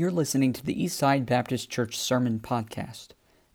You're 0.00 0.10
listening 0.10 0.54
to 0.54 0.64
the 0.64 0.74
Eastside 0.74 1.26
Baptist 1.26 1.68
Church 1.68 1.98
Sermon 1.98 2.40
Podcast. 2.40 3.08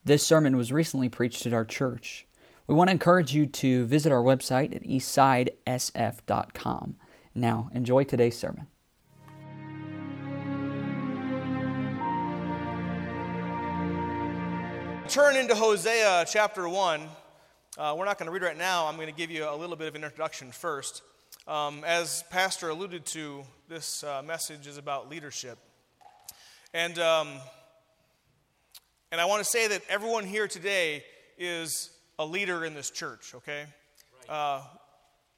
This 0.03 0.21
sermon 0.21 0.55
was 0.55 0.71
recently 0.71 1.09
preached 1.09 1.47
at 1.47 1.53
our 1.53 1.65
church. 1.65 2.27
We 2.67 2.75
want 2.75 2.89
to 2.89 2.91
encourage 2.91 3.33
you 3.33 3.47
to 3.47 3.87
visit 3.87 4.11
our 4.11 4.21
website 4.21 4.75
at 4.75 4.83
eastsidesf.com. 4.83 6.97
Now, 7.33 7.71
enjoy 7.73 8.03
today's 8.03 8.37
sermon. 8.37 8.67
Turn 15.07 15.37
into 15.37 15.55
Hosea 15.55 16.25
chapter 16.29 16.69
1. 16.69 17.07
Uh, 17.75 17.95
we're 17.97 18.05
not 18.05 18.19
going 18.19 18.27
to 18.27 18.31
read 18.31 18.43
right 18.43 18.55
now. 18.55 18.85
I'm 18.85 18.97
going 18.97 19.07
to 19.07 19.15
give 19.15 19.31
you 19.31 19.49
a 19.49 19.55
little 19.55 19.75
bit 19.75 19.87
of 19.87 19.95
an 19.95 20.03
introduction 20.03 20.51
first. 20.51 21.01
Um, 21.47 21.83
as 21.83 22.23
Pastor 22.29 22.69
alluded 22.69 23.03
to, 23.07 23.43
this 23.67 24.03
uh, 24.03 24.21
message 24.23 24.67
is 24.67 24.77
about 24.77 25.09
leadership. 25.09 25.57
And, 26.75 26.99
um, 26.99 27.29
and 29.09 29.21
I 29.21 29.25
want 29.27 29.41
to 29.41 29.49
say 29.49 29.69
that 29.69 29.81
everyone 29.87 30.25
here 30.25 30.45
today 30.45 31.05
is 31.37 31.89
a 32.19 32.25
leader 32.25 32.65
in 32.65 32.73
this 32.73 32.89
church, 32.89 33.33
okay? 33.33 33.63
Uh, 34.27 34.61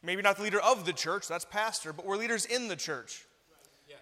maybe 0.02 0.24
not 0.24 0.38
the 0.38 0.42
leader 0.42 0.60
of 0.60 0.88
the 0.88 0.94
church, 0.94 1.28
that's 1.28 1.46
pastor, 1.46 1.94
but 1.94 2.08
we're 2.08 2.18
leaders 2.18 2.46
in 2.46 2.70
the 2.70 2.76
church. 2.76 3.24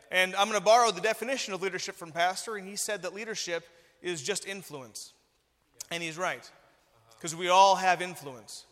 And 0.10 0.34
I'm 0.36 0.48
going 0.48 0.58
to 0.58 0.64
borrow 0.64 0.92
the 0.92 1.02
definition 1.02 1.54
of 1.54 1.62
leadership 1.62 1.96
from 1.96 2.14
pastor, 2.14 2.56
and 2.56 2.66
he 2.66 2.78
said 2.78 3.02
that 3.02 3.14
leadership 3.14 3.68
is 4.02 4.24
just 4.24 4.48
influence. 4.48 5.12
And 5.92 6.02
he's 6.02 6.18
right, 6.18 6.50
because 7.18 7.36
we 7.36 7.50
all 7.50 7.76
have 7.76 8.02
influence. 8.02 8.66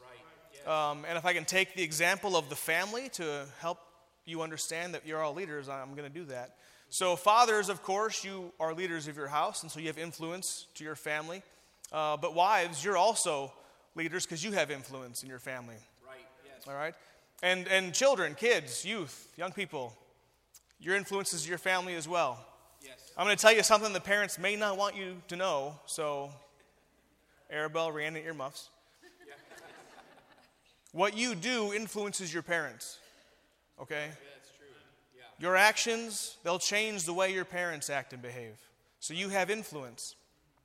Um, 0.65 1.03
and 1.05 1.17
if 1.17 1.25
I 1.25 1.33
can 1.33 1.43
take 1.43 1.75
the 1.75 1.83
example 1.83 2.37
of 2.37 2.47
the 2.47 2.55
family 2.55 3.09
to 3.15 3.45
help 3.59 3.79
you 4.23 4.41
understand 4.41 4.93
that 4.93 5.05
you're 5.05 5.21
all 5.21 5.33
leaders, 5.33 5.67
I'm 5.67 5.95
going 5.95 6.09
to 6.09 6.17
do 6.17 6.23
that. 6.27 6.55
So, 6.93 7.15
fathers, 7.15 7.69
of 7.69 7.81
course, 7.81 8.23
you 8.23 8.51
are 8.59 8.71
leaders 8.71 9.07
of 9.07 9.17
your 9.17 9.25
house, 9.25 9.63
and 9.63 9.71
so 9.71 9.79
you 9.79 9.87
have 9.87 9.97
influence 9.97 10.67
to 10.75 10.83
your 10.83 10.95
family. 10.95 11.41
Uh, 11.91 12.17
but 12.17 12.35
wives, 12.35 12.85
you're 12.85 12.97
also 12.97 13.51
leaders 13.95 14.27
because 14.27 14.43
you 14.43 14.51
have 14.51 14.69
influence 14.69 15.23
in 15.23 15.27
your 15.27 15.39
family. 15.39 15.73
Right, 16.07 16.23
yes. 16.45 16.67
All 16.67 16.75
right? 16.75 16.93
And, 17.41 17.67
and 17.67 17.95
children, 17.95 18.35
kids, 18.35 18.85
youth, 18.85 19.27
young 19.37 19.51
people, 19.53 19.97
your 20.79 20.95
influence 20.95 21.33
is 21.33 21.49
your 21.49 21.57
family 21.57 21.95
as 21.95 22.07
well. 22.07 22.45
Yes. 22.83 23.11
I'm 23.17 23.25
going 23.25 23.37
to 23.37 23.41
tell 23.41 23.55
you 23.55 23.63
something 23.63 23.91
the 23.91 23.99
parents 23.99 24.37
may 24.37 24.55
not 24.55 24.77
want 24.77 24.95
you 24.95 25.15
to 25.29 25.35
know, 25.35 25.79
so, 25.87 26.29
Arabelle, 27.51 27.91
Rhiannon, 27.91 28.21
earmuffs. 28.23 28.69
What 30.91 31.17
you 31.17 31.33
do 31.33 31.73
influences 31.73 32.31
your 32.31 32.43
parents. 32.43 32.99
Okay? 33.81 34.09
Yeah. 34.11 34.32
Your 35.39 35.55
actions, 35.55 36.37
they'll 36.43 36.59
change 36.59 37.05
the 37.05 37.13
way 37.13 37.33
your 37.33 37.45
parents 37.45 37.89
act 37.89 38.13
and 38.13 38.21
behave. 38.21 38.55
So 38.99 39.13
you 39.13 39.29
have 39.29 39.49
influence. 39.49 40.15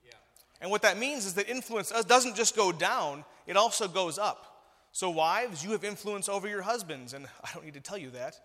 Yeah. 0.04 0.12
And 0.60 0.70
what 0.70 0.82
that 0.82 0.98
means 0.98 1.26
is 1.26 1.34
that 1.34 1.48
influence 1.48 1.90
doesn't 2.06 2.36
just 2.36 2.54
go 2.54 2.70
down, 2.70 3.24
it 3.46 3.56
also 3.56 3.88
goes 3.88 4.18
up. 4.18 4.48
So, 4.92 5.10
wives, 5.10 5.62
you 5.62 5.72
have 5.72 5.84
influence 5.84 6.28
over 6.28 6.48
your 6.48 6.62
husbands. 6.62 7.14
And 7.14 7.26
I 7.44 7.50
don't 7.54 7.64
need 7.64 7.74
to 7.74 7.80
tell 7.80 7.98
you 7.98 8.10
that. 8.10 8.38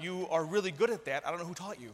You 0.00 0.26
are 0.30 0.42
really 0.42 0.70
good 0.70 0.88
at 0.88 1.04
that. 1.04 1.26
I 1.26 1.30
don't 1.30 1.38
know 1.38 1.44
who 1.44 1.52
taught 1.52 1.78
you. 1.78 1.90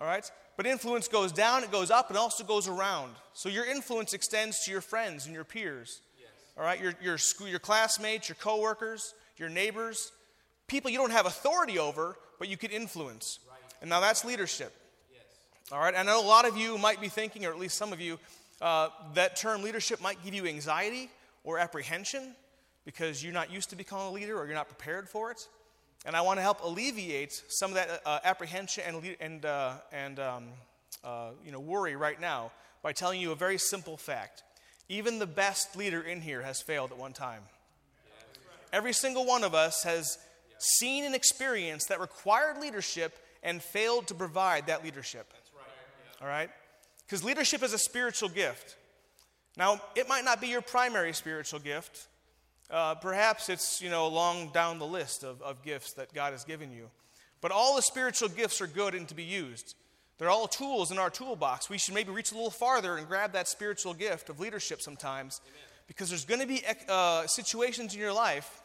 All 0.00 0.06
right? 0.06 0.28
But 0.56 0.66
influence 0.66 1.06
goes 1.06 1.30
down, 1.30 1.62
it 1.62 1.70
goes 1.70 1.92
up, 1.92 2.08
and 2.08 2.18
also 2.18 2.42
goes 2.42 2.66
around. 2.66 3.12
So 3.34 3.48
your 3.48 3.64
influence 3.64 4.14
extends 4.14 4.64
to 4.64 4.72
your 4.72 4.80
friends 4.80 5.26
and 5.26 5.34
your 5.34 5.44
peers. 5.44 6.00
All 6.58 6.64
right? 6.64 6.80
Your, 6.80 6.94
your, 7.00 7.18
school, 7.18 7.46
your 7.46 7.60
classmates, 7.60 8.28
your 8.28 8.34
coworkers, 8.34 9.14
your 9.36 9.48
neighbors, 9.48 10.10
people 10.70 10.90
you 10.90 10.98
don't 10.98 11.10
have 11.10 11.26
authority 11.26 11.78
over, 11.78 12.16
but 12.38 12.48
you 12.48 12.56
can 12.56 12.70
influence. 12.70 13.40
And 13.80 13.90
now 13.90 14.00
that's 14.00 14.24
leadership. 14.24 14.72
All 15.72 15.80
right? 15.80 15.94
I 15.94 16.02
know 16.04 16.24
a 16.24 16.26
lot 16.26 16.46
of 16.46 16.56
you 16.56 16.78
might 16.78 17.00
be 17.00 17.08
thinking, 17.08 17.44
or 17.44 17.50
at 17.50 17.58
least 17.58 17.76
some 17.76 17.92
of 17.92 18.00
you, 18.00 18.18
uh, 18.62 18.88
that 19.14 19.36
term 19.36 19.62
leadership 19.62 20.00
might 20.00 20.22
give 20.24 20.32
you 20.32 20.46
anxiety 20.46 21.10
or 21.44 21.58
apprehension 21.58 22.34
because 22.84 23.22
you're 23.22 23.32
not 23.32 23.52
used 23.52 23.70
to 23.70 23.76
becoming 23.76 24.06
a 24.06 24.10
leader 24.10 24.38
or 24.38 24.46
you're 24.46 24.54
not 24.54 24.68
prepared 24.68 25.08
for 25.08 25.30
it. 25.30 25.46
And 26.06 26.16
I 26.16 26.20
want 26.22 26.38
to 26.38 26.42
help 26.42 26.62
alleviate 26.62 27.42
some 27.48 27.72
of 27.72 27.74
that 27.74 28.00
uh, 28.06 28.20
apprehension 28.24 28.84
and, 28.86 29.16
and, 29.20 29.44
uh, 29.44 29.74
and 29.92 30.18
um, 30.18 30.44
uh, 31.04 31.30
you 31.44 31.52
know, 31.52 31.60
worry 31.60 31.96
right 31.96 32.20
now 32.20 32.52
by 32.82 32.92
telling 32.92 33.20
you 33.20 33.32
a 33.32 33.36
very 33.36 33.58
simple 33.58 33.96
fact. 33.96 34.42
Even 34.88 35.18
the 35.18 35.26
best 35.26 35.76
leader 35.76 36.00
in 36.00 36.20
here 36.20 36.42
has 36.42 36.62
failed 36.62 36.90
at 36.90 36.98
one 36.98 37.12
time. 37.12 37.42
Every 38.72 38.92
single 38.92 39.26
one 39.26 39.42
of 39.42 39.54
us 39.54 39.82
has 39.82 40.16
seen 40.60 41.04
an 41.04 41.14
experience 41.14 41.86
that 41.86 42.00
required 42.00 42.58
leadership 42.58 43.18
and 43.42 43.62
failed 43.62 44.06
to 44.08 44.14
provide 44.14 44.66
that 44.66 44.84
leadership. 44.84 45.32
All 46.20 46.28
right? 46.28 46.50
Because 47.06 47.24
leadership 47.24 47.62
is 47.62 47.72
a 47.72 47.78
spiritual 47.78 48.28
gift. 48.28 48.76
Now, 49.56 49.80
it 49.96 50.08
might 50.08 50.24
not 50.24 50.40
be 50.40 50.48
your 50.48 50.60
primary 50.60 51.12
spiritual 51.12 51.60
gift. 51.60 52.06
Uh, 52.70 52.94
perhaps 52.94 53.48
it's, 53.48 53.82
you 53.82 53.90
know, 53.90 54.06
along 54.06 54.50
down 54.52 54.78
the 54.78 54.86
list 54.86 55.24
of, 55.24 55.42
of 55.42 55.62
gifts 55.62 55.94
that 55.94 56.12
God 56.14 56.32
has 56.32 56.44
given 56.44 56.70
you. 56.70 56.88
But 57.40 57.50
all 57.50 57.74
the 57.74 57.82
spiritual 57.82 58.28
gifts 58.28 58.60
are 58.60 58.66
good 58.66 58.94
and 58.94 59.08
to 59.08 59.14
be 59.14 59.24
used. 59.24 59.74
They're 60.18 60.30
all 60.30 60.46
tools 60.46 60.90
in 60.90 60.98
our 60.98 61.08
toolbox. 61.08 61.70
We 61.70 61.78
should 61.78 61.94
maybe 61.94 62.12
reach 62.12 62.30
a 62.30 62.34
little 62.34 62.50
farther 62.50 62.98
and 62.98 63.08
grab 63.08 63.32
that 63.32 63.48
spiritual 63.48 63.94
gift 63.94 64.28
of 64.28 64.38
leadership 64.38 64.82
sometimes 64.82 65.40
because 65.88 66.10
there's 66.10 66.26
going 66.26 66.42
to 66.42 66.46
be 66.46 66.62
uh, 66.88 67.26
situations 67.26 67.94
in 67.94 68.00
your 68.00 68.12
life 68.12 68.60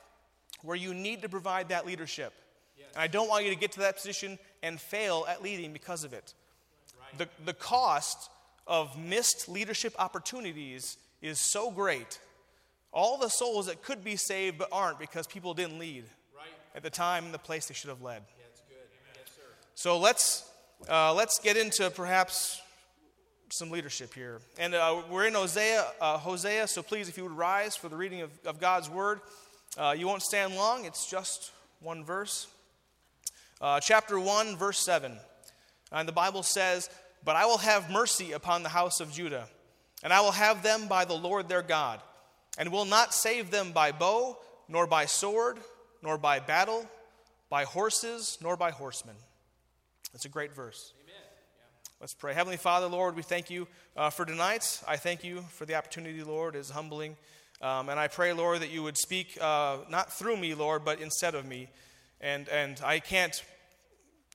where 0.65 0.75
you 0.75 0.93
need 0.93 1.21
to 1.21 1.29
provide 1.29 1.69
that 1.69 1.85
leadership. 1.85 2.33
And 2.93 3.01
I 3.01 3.07
don't 3.07 3.27
want 3.29 3.43
you 3.43 3.51
to 3.51 3.59
get 3.59 3.73
to 3.73 3.79
that 3.81 3.95
position 3.97 4.39
and 4.63 4.79
fail 4.79 5.25
at 5.27 5.43
leading 5.43 5.73
because 5.73 6.03
of 6.03 6.13
it. 6.13 6.33
The, 7.17 7.27
the 7.45 7.53
cost 7.53 8.29
of 8.67 8.97
missed 8.97 9.47
leadership 9.47 9.93
opportunities 9.99 10.97
is 11.21 11.39
so 11.39 11.71
great. 11.71 12.19
All 12.91 13.17
the 13.17 13.29
souls 13.29 13.67
that 13.67 13.83
could 13.83 14.03
be 14.03 14.15
saved 14.15 14.57
but 14.57 14.69
aren't 14.71 14.99
because 14.99 15.27
people 15.27 15.53
didn't 15.53 15.77
lead 15.79 16.05
Right. 16.35 16.47
at 16.75 16.83
the 16.83 16.89
time 16.89 17.25
and 17.25 17.33
the 17.33 17.37
place 17.39 17.67
they 17.67 17.73
should 17.73 17.89
have 17.89 18.01
led. 18.01 18.21
Yeah, 18.37 18.45
that's 18.47 18.61
good. 18.61 18.77
Yes, 19.15 19.35
sir. 19.35 19.41
So 19.75 19.97
let's, 19.99 20.49
uh, 20.89 21.13
let's 21.13 21.39
get 21.39 21.57
into 21.57 21.89
perhaps 21.89 22.61
some 23.51 23.69
leadership 23.69 24.13
here. 24.13 24.39
And 24.57 24.73
uh, 24.73 25.01
we're 25.09 25.27
in 25.27 25.33
Hosea, 25.33 25.85
uh, 26.01 26.17
Hosea, 26.17 26.67
so 26.67 26.81
please, 26.81 27.07
if 27.09 27.17
you 27.17 27.23
would 27.23 27.37
rise 27.37 27.75
for 27.75 27.89
the 27.89 27.95
reading 27.95 28.21
of, 28.21 28.31
of 28.45 28.59
God's 28.59 28.89
word. 28.89 29.19
Uh, 29.78 29.94
you 29.97 30.08
won't 30.08 30.22
stand 30.22 30.56
long, 30.56 30.86
it's 30.86 31.09
just 31.09 31.52
one 31.81 32.03
verse. 32.03 32.47
Uh, 33.59 33.80
chapter 33.80 34.19
1, 34.19 34.56
verse 34.56 34.80
7. 34.80 35.13
And 35.91 36.08
the 36.08 36.13
Bible 36.13 36.44
says, 36.44 36.90
But 37.24 37.36
I 37.36 37.46
will 37.46 37.58
have 37.58 37.91
mercy 37.91 38.31
upon 38.31 38.63
the 38.63 38.69
house 38.69 39.00
of 39.00 39.12
Judah, 39.12 39.47
and 40.03 40.13
I 40.13 40.22
will 40.22 40.31
have 40.31 40.63
them 40.63 40.88
by 40.88 41.03
the 41.06 41.13
Lord 41.13 41.50
their 41.50 41.62
God, 41.62 42.02
and 42.58 42.72
will 42.72 42.86
not 42.86 43.13
save 43.13 43.52
them 43.52 43.72
by 43.72 43.91
bow, 43.91 44.38
nor 44.69 44.88
by 44.88 45.06
sword, 45.06 45.59
nor 46.02 46.18
by 46.18 46.40
battle, 46.40 46.86
by 47.50 47.66
horses, 47.66 48.38
nor 48.42 48.56
by 48.56 48.72
horsemen. 48.72 49.16
That's 50.13 50.25
a 50.25 50.30
great 50.30 50.53
verse. 50.53 50.94
Let's 52.00 52.13
pray. 52.13 52.34
Heavenly 52.34 52.57
Father, 52.57 52.88
Lord, 52.88 53.16
we 53.16 53.24
thank 53.24 53.50
you 53.50 53.68
uh, 53.96 54.09
for 54.09 54.25
tonight. 54.25 54.81
I 54.88 54.97
thank 54.97 55.24
you 55.24 55.42
for 55.50 55.66
the 55.66 55.75
opportunity, 55.75 56.22
Lord. 56.24 56.56
It's 56.56 56.69
humbling. 56.69 57.16
Um, 57.61 57.89
and 57.89 57.99
I 57.99 58.07
pray, 58.07 58.33
Lord, 58.33 58.61
that 58.61 58.69
you 58.69 58.83
would 58.83 58.97
speak 58.97 59.38
uh, 59.41 59.77
not 59.89 60.11
through 60.11 60.38
me, 60.38 60.53
Lord, 60.53 60.83
but 60.83 60.99
instead 60.99 61.35
of 61.35 61.45
me. 61.45 61.69
And, 62.21 62.47
and 62.49 62.79
I 62.83 62.99
can't 62.99 63.43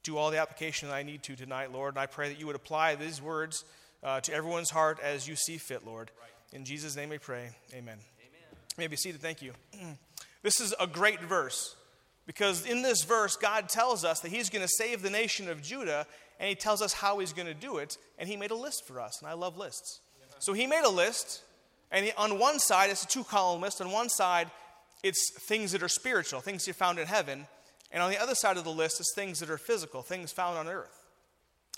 do 0.03 0.17
all 0.17 0.31
the 0.31 0.39
application 0.39 0.89
that 0.89 0.95
I 0.95 1.03
need 1.03 1.23
to 1.25 1.37
tonight, 1.37 1.73
Lord. 1.73 1.95
And 1.95 2.01
I 2.01 2.07
pray 2.07 2.29
that 2.29 2.39
you 2.39 2.47
would 2.47 2.57
apply 2.57 2.95
these 2.95 3.21
words 3.21 3.65
uh, 4.03 4.21
to 4.21 4.33
everyone's 4.33 4.71
heart 4.71 4.99
as 5.03 5.29
you 5.29 5.37
see 5.37 5.59
fit, 5.59 5.87
Lord. 5.87 6.11
In 6.53 6.65
Jesus' 6.65 6.97
name 6.97 7.11
we 7.11 7.19
pray. 7.19 7.51
Amen. 7.73 7.99
Amen. 7.99 7.99
You 8.77 8.79
may 8.79 8.87
be 8.87 8.97
seated. 8.97 9.21
Thank 9.21 9.43
you. 9.43 9.53
this 10.43 10.61
is 10.61 10.75
a 10.81 10.87
great 10.87 11.21
verse 11.21 11.77
because 12.27 12.65
in 12.65 12.83
this 12.83 13.03
verse, 13.03 13.37
God 13.37 13.69
tells 13.69 14.05
us 14.05 14.21
that 14.21 14.31
He's 14.31 14.51
going 14.51 14.65
to 14.65 14.71
save 14.77 15.03
the 15.03 15.11
nation 15.11 15.49
of 15.49 15.63
Judah, 15.63 16.07
and 16.39 16.49
He 16.49 16.55
tells 16.55 16.81
us 16.81 16.93
how 16.93 17.19
He's 17.19 17.33
going 17.33 17.49
to 17.49 17.55
do 17.55 17.79
it. 17.79 17.99
And 18.19 18.29
He 18.29 18.37
made 18.37 18.51
a 18.51 18.57
list 18.57 18.87
for 18.87 19.01
us, 19.01 19.21
and 19.21 19.29
I 19.29 19.35
love 19.35 19.57
lists. 19.57 20.01
So 20.39 20.53
He 20.53 20.67
made 20.67 20.85
a 20.85 20.91
list, 20.91 21.43
and 21.91 22.13
on 22.17 22.39
one 22.39 22.59
side, 22.59 22.91
it's 22.91 23.05
a 23.05 23.09
two 23.09 23.25
column 23.25 23.61
list. 23.61 23.81
On 23.81 23.91
one 23.91 24.09
side, 24.09 24.51
it's 25.03 25.33
things 25.41 25.73
that 25.73 25.83
are 25.83 25.89
spiritual, 25.89 26.41
things 26.41 26.67
you 26.67 26.73
found 26.73 26.99
in 26.99 27.07
heaven. 27.07 27.47
And 27.91 28.03
on 28.03 28.11
the 28.11 28.21
other 28.21 28.35
side 28.35 28.57
of 28.57 28.65
the 28.65 28.71
list 28.71 29.01
is 29.01 29.13
things 29.15 29.41
that 29.41 29.51
are 29.51 29.59
physical, 29.59 30.03
things 30.03 30.31
found 30.31 30.57
on 30.59 30.69
earth. 30.69 31.07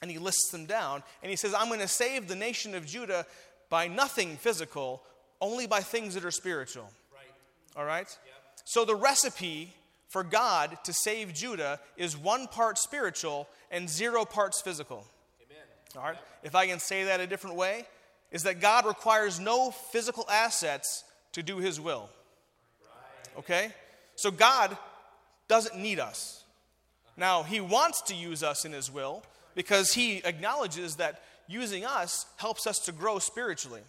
And 0.03 0.11
he 0.11 0.19
lists 0.19 0.50
them 0.50 0.67
down, 0.67 1.03
and 1.23 1.31
he 1.31 1.37
says, 1.37 1.55
I'm 1.55 1.69
going 1.69 1.81
to 1.81 1.88
save 1.88 2.26
the 2.29 2.35
nation 2.35 2.75
of 2.75 2.85
Judah 2.85 3.25
by 3.70 3.87
nothing 3.87 4.37
physical, 4.37 5.03
only 5.41 5.67
by 5.67 5.81
things 5.81 6.15
that 6.15 6.25
are 6.25 6.32
spiritual. 6.32 6.91
Right. 7.15 7.32
All 7.76 7.85
right? 7.85 8.06
Yep. 8.08 8.35
So 8.65 8.85
the 8.85 8.97
recipe 8.97 9.73
for 10.08 10.23
God 10.25 10.76
to 10.85 10.93
save 10.93 11.32
Judah 11.32 11.81
is 11.97 12.19
one 12.19 12.49
part 12.49 12.79
spiritual 12.79 13.49
and 13.70 13.88
zero 13.88 14.25
parts 14.25 14.61
physical. 14.61 15.06
Amen. 15.47 15.65
All 15.97 16.03
right? 16.03 16.19
If 16.43 16.55
I 16.55 16.67
can 16.67 16.81
say 16.81 17.05
that 17.05 17.20
a 17.20 17.26
different 17.26 17.56
way, 17.56 17.87
is 18.32 18.43
that 18.43 18.61
God 18.61 18.87
requires 18.87 19.38
no 19.38 19.70
physical 19.70 20.29
assets 20.29 21.05
to 21.32 21.43
do 21.43 21.58
his 21.58 21.81
will. 21.81 22.08
Okay? 23.38 23.70
So 24.17 24.31
God 24.31 24.76
doesn't 25.49 25.79
need 25.79 26.00
us. 26.00 26.44
Now, 27.17 27.43
he 27.43 27.61
wants 27.61 28.02
to 28.02 28.14
use 28.14 28.43
us 28.43 28.64
in 28.64 28.73
his 28.73 28.90
will, 28.90 29.23
because 29.55 29.93
he 29.93 30.25
acknowledges 30.25 30.96
that 30.96 31.23
using 31.46 31.84
us 31.84 32.26
helps 32.37 32.67
us 32.67 32.79
to 32.81 32.93
grow 32.93 33.19
spiritually. 33.19 33.82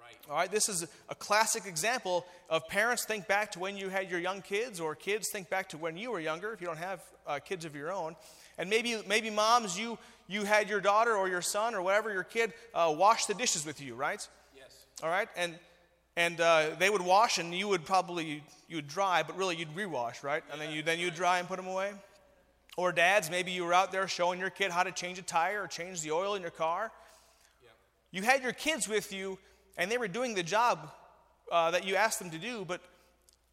Right. 0.00 0.16
All 0.30 0.36
right, 0.36 0.50
this 0.50 0.70
is 0.70 0.86
a 1.10 1.14
classic 1.14 1.66
example 1.66 2.24
of 2.48 2.66
parents 2.68 3.04
think 3.04 3.26
back 3.26 3.52
to 3.52 3.58
when 3.58 3.76
you 3.76 3.90
had 3.90 4.10
your 4.10 4.20
young 4.20 4.40
kids, 4.40 4.80
or 4.80 4.94
kids 4.94 5.28
think 5.28 5.50
back 5.50 5.68
to 5.70 5.76
when 5.76 5.98
you 5.98 6.10
were 6.10 6.20
younger, 6.20 6.52
if 6.54 6.62
you 6.62 6.66
don't 6.66 6.78
have 6.78 7.02
uh, 7.26 7.38
kids 7.40 7.66
of 7.66 7.76
your 7.76 7.92
own. 7.92 8.16
And 8.56 8.70
maybe, 8.70 8.96
maybe 9.06 9.28
moms, 9.28 9.78
you, 9.78 9.98
you 10.28 10.44
had 10.44 10.68
your 10.68 10.80
daughter 10.80 11.14
or 11.14 11.28
your 11.28 11.42
son 11.42 11.74
or 11.74 11.82
whatever, 11.82 12.12
your 12.12 12.24
kid, 12.24 12.52
uh, 12.74 12.94
wash 12.96 13.26
the 13.26 13.34
dishes 13.34 13.64
with 13.64 13.80
you, 13.80 13.94
right? 13.94 14.26
Yes. 14.56 14.86
All 15.02 15.08
right, 15.08 15.28
and, 15.36 15.58
and 16.16 16.40
uh, 16.40 16.70
they 16.78 16.90
would 16.90 17.02
wash 17.02 17.38
and 17.38 17.54
you 17.54 17.68
would 17.68 17.84
probably, 17.84 18.42
you 18.68 18.76
would 18.76 18.88
dry, 18.88 19.22
but 19.22 19.36
really 19.36 19.56
you'd 19.56 19.74
rewash, 19.74 20.22
right? 20.22 20.42
And 20.52 20.60
then 20.60 20.72
you 20.72 20.82
then 20.82 20.98
you'd 20.98 21.14
dry 21.14 21.38
and 21.38 21.48
put 21.48 21.56
them 21.56 21.66
away. 21.66 21.92
Or 22.76 22.92
dads, 22.92 23.30
maybe 23.30 23.52
you 23.52 23.64
were 23.64 23.72
out 23.72 23.90
there 23.90 24.06
showing 24.06 24.38
your 24.38 24.50
kid 24.50 24.70
how 24.70 24.82
to 24.82 24.92
change 24.92 25.18
a 25.18 25.22
tire 25.22 25.62
or 25.62 25.66
change 25.66 26.02
the 26.02 26.10
oil 26.12 26.34
in 26.34 26.42
your 26.42 26.50
car. 26.50 26.92
You 28.16 28.22
had 28.22 28.42
your 28.42 28.52
kids 28.52 28.88
with 28.88 29.12
you, 29.12 29.38
and 29.76 29.90
they 29.90 29.98
were 29.98 30.08
doing 30.08 30.34
the 30.34 30.42
job 30.42 30.90
uh, 31.52 31.72
that 31.72 31.84
you 31.84 31.96
asked 31.96 32.18
them 32.18 32.30
to 32.30 32.38
do, 32.38 32.64
but 32.64 32.80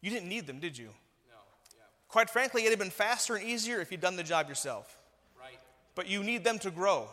you 0.00 0.10
didn't 0.10 0.28
need 0.28 0.46
them, 0.46 0.58
did 0.58 0.78
you? 0.78 0.86
No. 0.86 1.36
Yeah. 1.76 1.82
Quite 2.08 2.30
frankly, 2.30 2.62
it'd 2.62 2.72
have 2.72 2.78
been 2.78 2.90
faster 2.90 3.36
and 3.36 3.46
easier 3.46 3.80
if 3.80 3.90
you'd 3.90 4.00
done 4.00 4.16
the 4.16 4.22
job 4.22 4.48
yourself. 4.48 4.98
But 5.94 6.08
you 6.08 6.22
need 6.22 6.44
them 6.44 6.58
to 6.60 6.70
grow. 6.70 7.08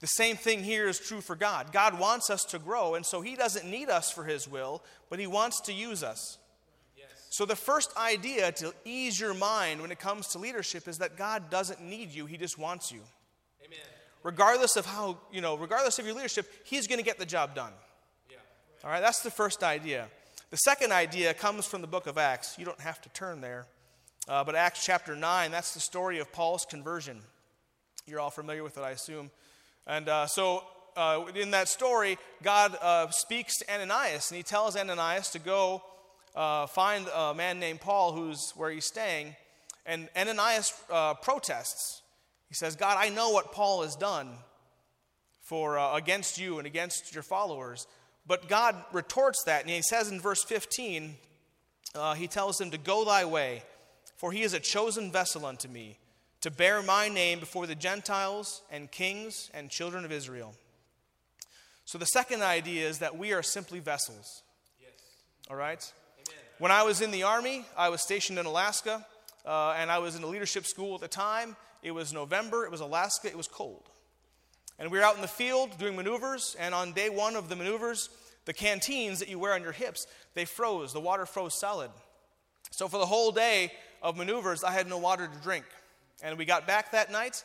The 0.00 0.06
same 0.08 0.36
thing 0.36 0.62
here 0.62 0.86
is 0.86 0.98
true 0.98 1.20
for 1.20 1.34
God. 1.34 1.72
God 1.72 1.98
wants 1.98 2.28
us 2.28 2.42
to 2.50 2.58
grow, 2.58 2.94
and 2.94 3.06
so 3.06 3.22
He 3.22 3.36
doesn't 3.36 3.64
need 3.64 3.88
us 3.88 4.10
for 4.10 4.24
His 4.24 4.46
will, 4.46 4.82
but 5.08 5.18
He 5.18 5.26
wants 5.26 5.62
to 5.62 5.72
use 5.72 6.02
us. 6.02 6.36
Yes. 6.96 7.06
So, 7.30 7.46
the 7.46 7.56
first 7.56 7.96
idea 7.96 8.52
to 8.52 8.74
ease 8.84 9.18
your 9.18 9.32
mind 9.32 9.80
when 9.80 9.90
it 9.90 9.98
comes 9.98 10.28
to 10.28 10.38
leadership 10.38 10.88
is 10.88 10.98
that 10.98 11.16
God 11.16 11.48
doesn't 11.48 11.80
need 11.80 12.10
you, 12.10 12.26
He 12.26 12.36
just 12.36 12.58
wants 12.58 12.92
you. 12.92 13.00
Amen. 13.64 13.78
Regardless 14.22 14.76
of 14.76 14.84
how, 14.84 15.18
you 15.32 15.40
know, 15.40 15.56
regardless 15.56 15.98
of 15.98 16.04
your 16.04 16.14
leadership, 16.14 16.52
He's 16.64 16.86
going 16.86 16.98
to 16.98 17.04
get 17.04 17.18
the 17.18 17.24
job 17.24 17.54
done. 17.54 17.72
Yeah. 18.28 18.36
All 18.84 18.90
right, 18.90 19.00
that's 19.00 19.22
the 19.22 19.30
first 19.30 19.62
idea. 19.62 20.08
The 20.50 20.58
second 20.58 20.92
idea 20.92 21.32
comes 21.32 21.64
from 21.64 21.80
the 21.80 21.86
book 21.86 22.06
of 22.06 22.18
Acts. 22.18 22.56
You 22.58 22.66
don't 22.66 22.80
have 22.80 23.00
to 23.02 23.08
turn 23.10 23.40
there, 23.40 23.66
uh, 24.28 24.44
but 24.44 24.54
Acts 24.54 24.84
chapter 24.84 25.16
9, 25.16 25.50
that's 25.50 25.72
the 25.72 25.80
story 25.80 26.18
of 26.18 26.30
Paul's 26.30 26.66
conversion. 26.66 27.22
You're 28.06 28.20
all 28.20 28.30
familiar 28.30 28.62
with 28.62 28.76
it, 28.76 28.82
I 28.82 28.90
assume. 28.90 29.30
And 29.86 30.08
uh, 30.08 30.26
so, 30.26 30.62
uh, 30.94 31.24
in 31.34 31.52
that 31.52 31.68
story, 31.68 32.18
God 32.42 32.76
uh, 32.82 33.08
speaks 33.10 33.58
to 33.58 33.72
Ananias, 33.72 34.30
and 34.30 34.36
he 34.36 34.42
tells 34.42 34.76
Ananias 34.76 35.30
to 35.30 35.38
go 35.38 35.82
uh, 36.34 36.66
find 36.66 37.06
a 37.14 37.32
man 37.34 37.58
named 37.58 37.80
Paul 37.80 38.12
who's 38.12 38.52
where 38.56 38.70
he's 38.70 38.84
staying. 38.84 39.36
And 39.86 40.08
Ananias 40.16 40.74
uh, 40.90 41.14
protests. 41.14 42.02
He 42.48 42.54
says, 42.54 42.76
God, 42.76 42.96
I 42.98 43.08
know 43.08 43.30
what 43.30 43.52
Paul 43.52 43.82
has 43.82 43.96
done 43.96 44.28
for 45.40 45.78
uh, 45.78 45.96
against 45.96 46.38
you 46.38 46.58
and 46.58 46.66
against 46.66 47.14
your 47.14 47.22
followers. 47.22 47.86
But 48.26 48.48
God 48.48 48.76
retorts 48.92 49.44
that, 49.44 49.62
and 49.62 49.70
he 49.70 49.82
says 49.82 50.10
in 50.10 50.20
verse 50.20 50.42
15, 50.44 51.14
uh, 51.94 52.14
he 52.14 52.26
tells 52.26 52.60
him 52.60 52.70
to 52.70 52.78
go 52.78 53.04
thy 53.04 53.24
way, 53.24 53.62
for 54.16 54.30
he 54.32 54.42
is 54.42 54.54
a 54.54 54.60
chosen 54.60 55.10
vessel 55.10 55.44
unto 55.46 55.68
me, 55.68 55.98
to 56.44 56.50
bear 56.50 56.82
my 56.82 57.08
name 57.08 57.40
before 57.40 57.66
the 57.66 57.74
Gentiles 57.74 58.60
and 58.70 58.90
kings 58.90 59.50
and 59.54 59.70
children 59.70 60.04
of 60.04 60.12
Israel. 60.12 60.54
So 61.86 61.96
the 61.96 62.04
second 62.04 62.42
idea 62.42 62.86
is 62.86 62.98
that 62.98 63.16
we 63.16 63.32
are 63.32 63.42
simply 63.42 63.80
vessels. 63.80 64.42
Yes. 64.78 64.90
All 65.48 65.56
right? 65.56 65.90
Amen. 66.18 66.40
When 66.58 66.70
I 66.70 66.82
was 66.82 67.00
in 67.00 67.12
the 67.12 67.22
Army, 67.22 67.64
I 67.78 67.88
was 67.88 68.02
stationed 68.02 68.38
in 68.38 68.44
Alaska, 68.44 69.06
uh, 69.46 69.74
and 69.78 69.90
I 69.90 70.00
was 70.00 70.16
in 70.16 70.22
a 70.22 70.26
leadership 70.26 70.66
school 70.66 70.94
at 70.94 71.00
the 71.00 71.08
time. 71.08 71.56
It 71.82 71.92
was 71.92 72.12
November, 72.12 72.66
it 72.66 72.70
was 72.70 72.80
Alaska, 72.82 73.28
it 73.28 73.38
was 73.38 73.48
cold. 73.48 73.88
And 74.78 74.90
we 74.90 74.98
were 74.98 75.04
out 75.04 75.16
in 75.16 75.22
the 75.22 75.28
field 75.28 75.70
doing 75.78 75.96
maneuvers, 75.96 76.56
and 76.60 76.74
on 76.74 76.92
day 76.92 77.08
one 77.08 77.36
of 77.36 77.48
the 77.48 77.56
maneuvers, 77.56 78.10
the 78.44 78.52
canteens 78.52 79.18
that 79.20 79.30
you 79.30 79.38
wear 79.38 79.54
on 79.54 79.62
your 79.62 79.72
hips, 79.72 80.06
they 80.34 80.44
froze. 80.44 80.92
The 80.92 81.00
water 81.00 81.24
froze 81.24 81.58
solid. 81.58 81.90
So 82.70 82.86
for 82.86 82.98
the 82.98 83.06
whole 83.06 83.32
day 83.32 83.72
of 84.02 84.18
maneuvers, 84.18 84.62
I 84.62 84.72
had 84.72 84.86
no 84.86 84.98
water 84.98 85.26
to 85.26 85.42
drink. 85.42 85.64
And 86.24 86.38
we 86.38 86.46
got 86.46 86.66
back 86.66 86.92
that 86.92 87.12
night, 87.12 87.44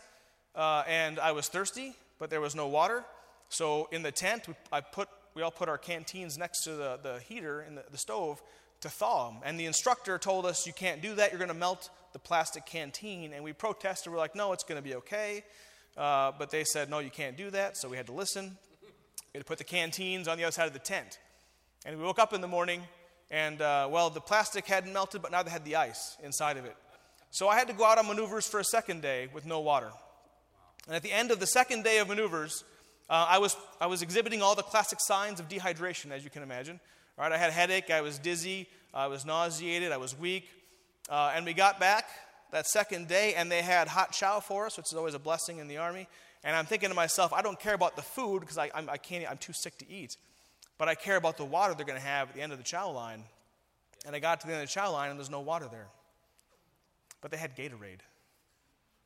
uh, 0.55 0.83
and 0.87 1.19
I 1.19 1.33
was 1.33 1.49
thirsty, 1.49 1.95
but 2.17 2.29
there 2.29 2.39
was 2.39 2.55
no 2.55 2.65
water. 2.65 3.03
So 3.49 3.89
in 3.91 4.03
the 4.03 4.11
tent, 4.11 4.45
I 4.71 4.79
put, 4.79 5.09
we 5.35 5.41
all 5.41 5.51
put 5.51 5.67
our 5.67 5.77
canteens 5.77 6.37
next 6.37 6.63
to 6.63 6.71
the, 6.71 6.97
the 7.03 7.19
heater 7.19 7.61
in 7.61 7.75
the, 7.75 7.83
the 7.91 7.97
stove 7.97 8.41
to 8.79 8.87
thaw 8.87 9.31
them. 9.31 9.41
And 9.43 9.59
the 9.59 9.65
instructor 9.65 10.17
told 10.17 10.45
us, 10.45 10.65
You 10.65 10.71
can't 10.71 11.01
do 11.01 11.13
that, 11.15 11.31
you're 11.31 11.39
going 11.39 11.49
to 11.49 11.53
melt 11.53 11.89
the 12.13 12.19
plastic 12.19 12.65
canteen. 12.65 13.33
And 13.33 13.43
we 13.43 13.51
protested, 13.51 14.13
we're 14.13 14.17
like, 14.17 14.33
No, 14.33 14.53
it's 14.53 14.63
going 14.63 14.81
to 14.81 14.87
be 14.87 14.95
okay. 14.95 15.43
Uh, 15.97 16.31
but 16.39 16.49
they 16.49 16.63
said, 16.63 16.89
No, 16.89 16.99
you 16.99 17.11
can't 17.11 17.35
do 17.35 17.49
that. 17.49 17.75
So 17.75 17.89
we 17.89 17.97
had 17.97 18.05
to 18.05 18.13
listen. 18.13 18.57
We 19.33 19.39
had 19.39 19.41
to 19.41 19.45
put 19.45 19.57
the 19.57 19.65
canteens 19.65 20.29
on 20.29 20.37
the 20.37 20.45
other 20.45 20.53
side 20.53 20.67
of 20.67 20.73
the 20.73 20.79
tent. 20.79 21.19
And 21.85 21.97
we 21.97 22.03
woke 22.05 22.17
up 22.17 22.31
in 22.31 22.39
the 22.39 22.47
morning, 22.47 22.81
and 23.29 23.61
uh, 23.61 23.89
well, 23.91 24.09
the 24.09 24.21
plastic 24.21 24.67
hadn't 24.67 24.93
melted, 24.93 25.21
but 25.21 25.33
now 25.33 25.43
they 25.43 25.51
had 25.51 25.65
the 25.65 25.75
ice 25.75 26.15
inside 26.23 26.55
of 26.55 26.63
it. 26.63 26.77
So 27.31 27.47
I 27.47 27.57
had 27.57 27.67
to 27.67 27.73
go 27.73 27.85
out 27.85 27.97
on 27.97 28.07
maneuvers 28.07 28.47
for 28.47 28.59
a 28.59 28.63
second 28.63 29.01
day 29.01 29.29
with 29.33 29.45
no 29.45 29.59
water. 29.59 29.91
And 30.87 30.95
at 30.95 31.03
the 31.03 31.11
end 31.11 31.31
of 31.31 31.39
the 31.39 31.47
second 31.47 31.83
day 31.83 31.99
of 31.99 32.07
maneuvers, 32.07 32.63
uh, 33.09 33.25
I, 33.29 33.37
was, 33.37 33.55
I 33.79 33.87
was 33.87 34.01
exhibiting 34.01 34.41
all 34.41 34.55
the 34.55 34.63
classic 34.63 34.99
signs 35.01 35.39
of 35.39 35.47
dehydration, 35.47 36.11
as 36.11 36.23
you 36.23 36.29
can 36.29 36.43
imagine. 36.43 36.79
Right, 37.17 37.31
I 37.31 37.37
had 37.37 37.49
a 37.49 37.53
headache, 37.53 37.91
I 37.91 38.01
was 38.01 38.17
dizzy, 38.17 38.67
I 38.93 39.07
was 39.07 39.25
nauseated, 39.25 39.91
I 39.91 39.97
was 39.97 40.17
weak. 40.17 40.49
Uh, 41.09 41.33
and 41.35 41.45
we 41.45 41.53
got 41.53 41.79
back 41.79 42.05
that 42.51 42.65
second 42.65 43.07
day, 43.07 43.33
and 43.35 43.51
they 43.51 43.61
had 43.61 43.87
hot 43.87 44.11
chow 44.11 44.39
for 44.39 44.65
us, 44.65 44.77
which 44.77 44.87
is 44.91 44.93
always 44.93 45.13
a 45.13 45.19
blessing 45.19 45.57
in 45.57 45.67
the 45.67 45.77
Army. 45.77 46.07
And 46.43 46.55
I'm 46.55 46.65
thinking 46.65 46.89
to 46.89 46.95
myself, 46.95 47.33
I 47.33 47.41
don't 47.41 47.59
care 47.59 47.73
about 47.73 47.95
the 47.95 48.01
food 48.01 48.39
because 48.39 48.57
I, 48.57 48.71
I'm, 48.73 48.89
I 48.89 48.97
can't, 48.97 49.29
I'm 49.29 49.37
too 49.37 49.53
sick 49.53 49.77
to 49.79 49.89
eat. 49.91 50.15
But 50.77 50.87
I 50.87 50.95
care 50.95 51.17
about 51.17 51.35
the 51.35 51.45
water 51.45 51.73
they're 51.73 51.85
going 51.85 51.99
to 51.99 52.05
have 52.05 52.29
at 52.29 52.35
the 52.35 52.41
end 52.41 52.53
of 52.53 52.57
the 52.57 52.63
chow 52.63 52.89
line. 52.89 53.25
And 54.05 54.15
I 54.15 54.19
got 54.19 54.39
to 54.41 54.47
the 54.47 54.53
end 54.53 54.63
of 54.63 54.69
the 54.69 54.73
chow 54.73 54.91
line, 54.91 55.09
and 55.09 55.19
there's 55.19 55.29
no 55.29 55.41
water 55.41 55.67
there. 55.69 55.87
But 57.21 57.31
they 57.31 57.37
had 57.37 57.55
Gatorade 57.55 57.99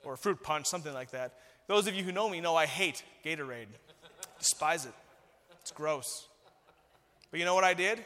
or 0.03 0.17
fruit 0.17 0.43
punch, 0.43 0.67
something 0.67 0.93
like 0.93 1.11
that. 1.11 1.33
Those 1.67 1.87
of 1.87 1.95
you 1.95 2.03
who 2.03 2.11
know 2.11 2.29
me 2.29 2.41
know 2.41 2.55
I 2.55 2.65
hate 2.65 3.03
Gatorade, 3.25 3.67
despise 4.39 4.85
it. 4.85 4.93
It's 5.61 5.71
gross. 5.71 6.27
But 7.31 7.39
you 7.39 7.45
know 7.45 7.55
what 7.55 7.63
I 7.63 7.73
did? 7.73 8.03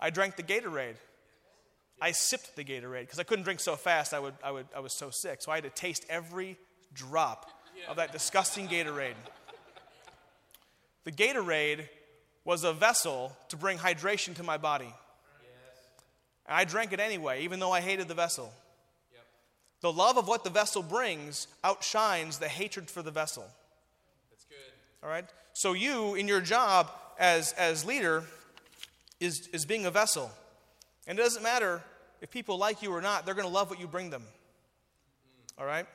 I 0.00 0.10
drank 0.10 0.36
the 0.36 0.42
Gatorade. 0.42 0.96
I 2.00 2.10
sipped 2.10 2.56
the 2.56 2.64
Gatorade 2.64 3.02
because 3.02 3.18
I 3.18 3.22
couldn't 3.22 3.44
drink 3.44 3.60
so 3.60 3.76
fast. 3.76 4.12
I, 4.12 4.18
would, 4.18 4.34
I, 4.44 4.50
would, 4.50 4.66
I 4.76 4.80
was 4.80 4.92
so 4.98 5.10
sick. 5.10 5.40
So 5.40 5.50
I 5.50 5.54
had 5.54 5.64
to 5.64 5.70
taste 5.70 6.04
every 6.10 6.58
drop 6.92 7.50
of 7.88 7.96
that 7.96 8.12
disgusting 8.12 8.68
Gatorade. 8.68 9.14
The 11.04 11.12
Gatorade 11.12 11.88
was 12.44 12.64
a 12.64 12.72
vessel 12.72 13.36
to 13.48 13.56
bring 13.56 13.78
hydration 13.78 14.34
to 14.36 14.42
my 14.42 14.58
body. 14.58 14.92
And 16.46 16.56
I 16.56 16.64
drank 16.64 16.92
it 16.92 17.00
anyway, 17.00 17.44
even 17.44 17.60
though 17.60 17.72
I 17.72 17.80
hated 17.80 18.08
the 18.08 18.14
vessel. 18.14 18.52
The 19.80 19.92
love 19.92 20.16
of 20.16 20.26
what 20.26 20.44
the 20.44 20.50
vessel 20.50 20.82
brings 20.82 21.48
outshines 21.62 22.38
the 22.38 22.48
hatred 22.48 22.90
for 22.90 23.02
the 23.02 23.10
vessel. 23.10 23.44
That's 24.30 24.44
good. 24.44 24.56
All 25.02 25.08
right? 25.08 25.26
So, 25.52 25.72
you, 25.72 26.14
in 26.14 26.28
your 26.28 26.40
job 26.40 26.90
as, 27.18 27.52
as 27.52 27.84
leader, 27.84 28.24
is, 29.20 29.48
is 29.52 29.64
being 29.64 29.86
a 29.86 29.90
vessel. 29.90 30.30
And 31.06 31.18
it 31.18 31.22
doesn't 31.22 31.42
matter 31.42 31.82
if 32.20 32.30
people 32.30 32.58
like 32.58 32.82
you 32.82 32.92
or 32.92 33.00
not, 33.00 33.24
they're 33.24 33.34
going 33.34 33.46
to 33.46 33.52
love 33.52 33.70
what 33.70 33.80
you 33.80 33.86
bring 33.86 34.10
them. 34.10 34.22
All 35.58 35.66
right? 35.66 35.86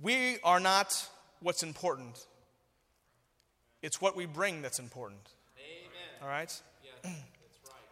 We 0.00 0.38
are 0.42 0.60
not 0.60 1.08
what's 1.40 1.62
important, 1.62 2.18
it's 3.82 4.00
what 4.00 4.16
we 4.16 4.26
bring 4.26 4.62
that's 4.62 4.78
important. 4.78 5.20
Amen. 5.58 6.22
All 6.22 6.28
right? 6.28 6.48
That's 7.02 7.04
right. 7.04 7.14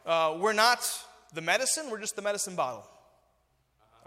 Uh, 0.06 0.38
we're 0.40 0.54
not 0.54 0.90
the 1.34 1.42
medicine, 1.42 1.90
we're 1.90 2.00
just 2.00 2.16
the 2.16 2.22
medicine 2.22 2.56
bottle. 2.56 2.88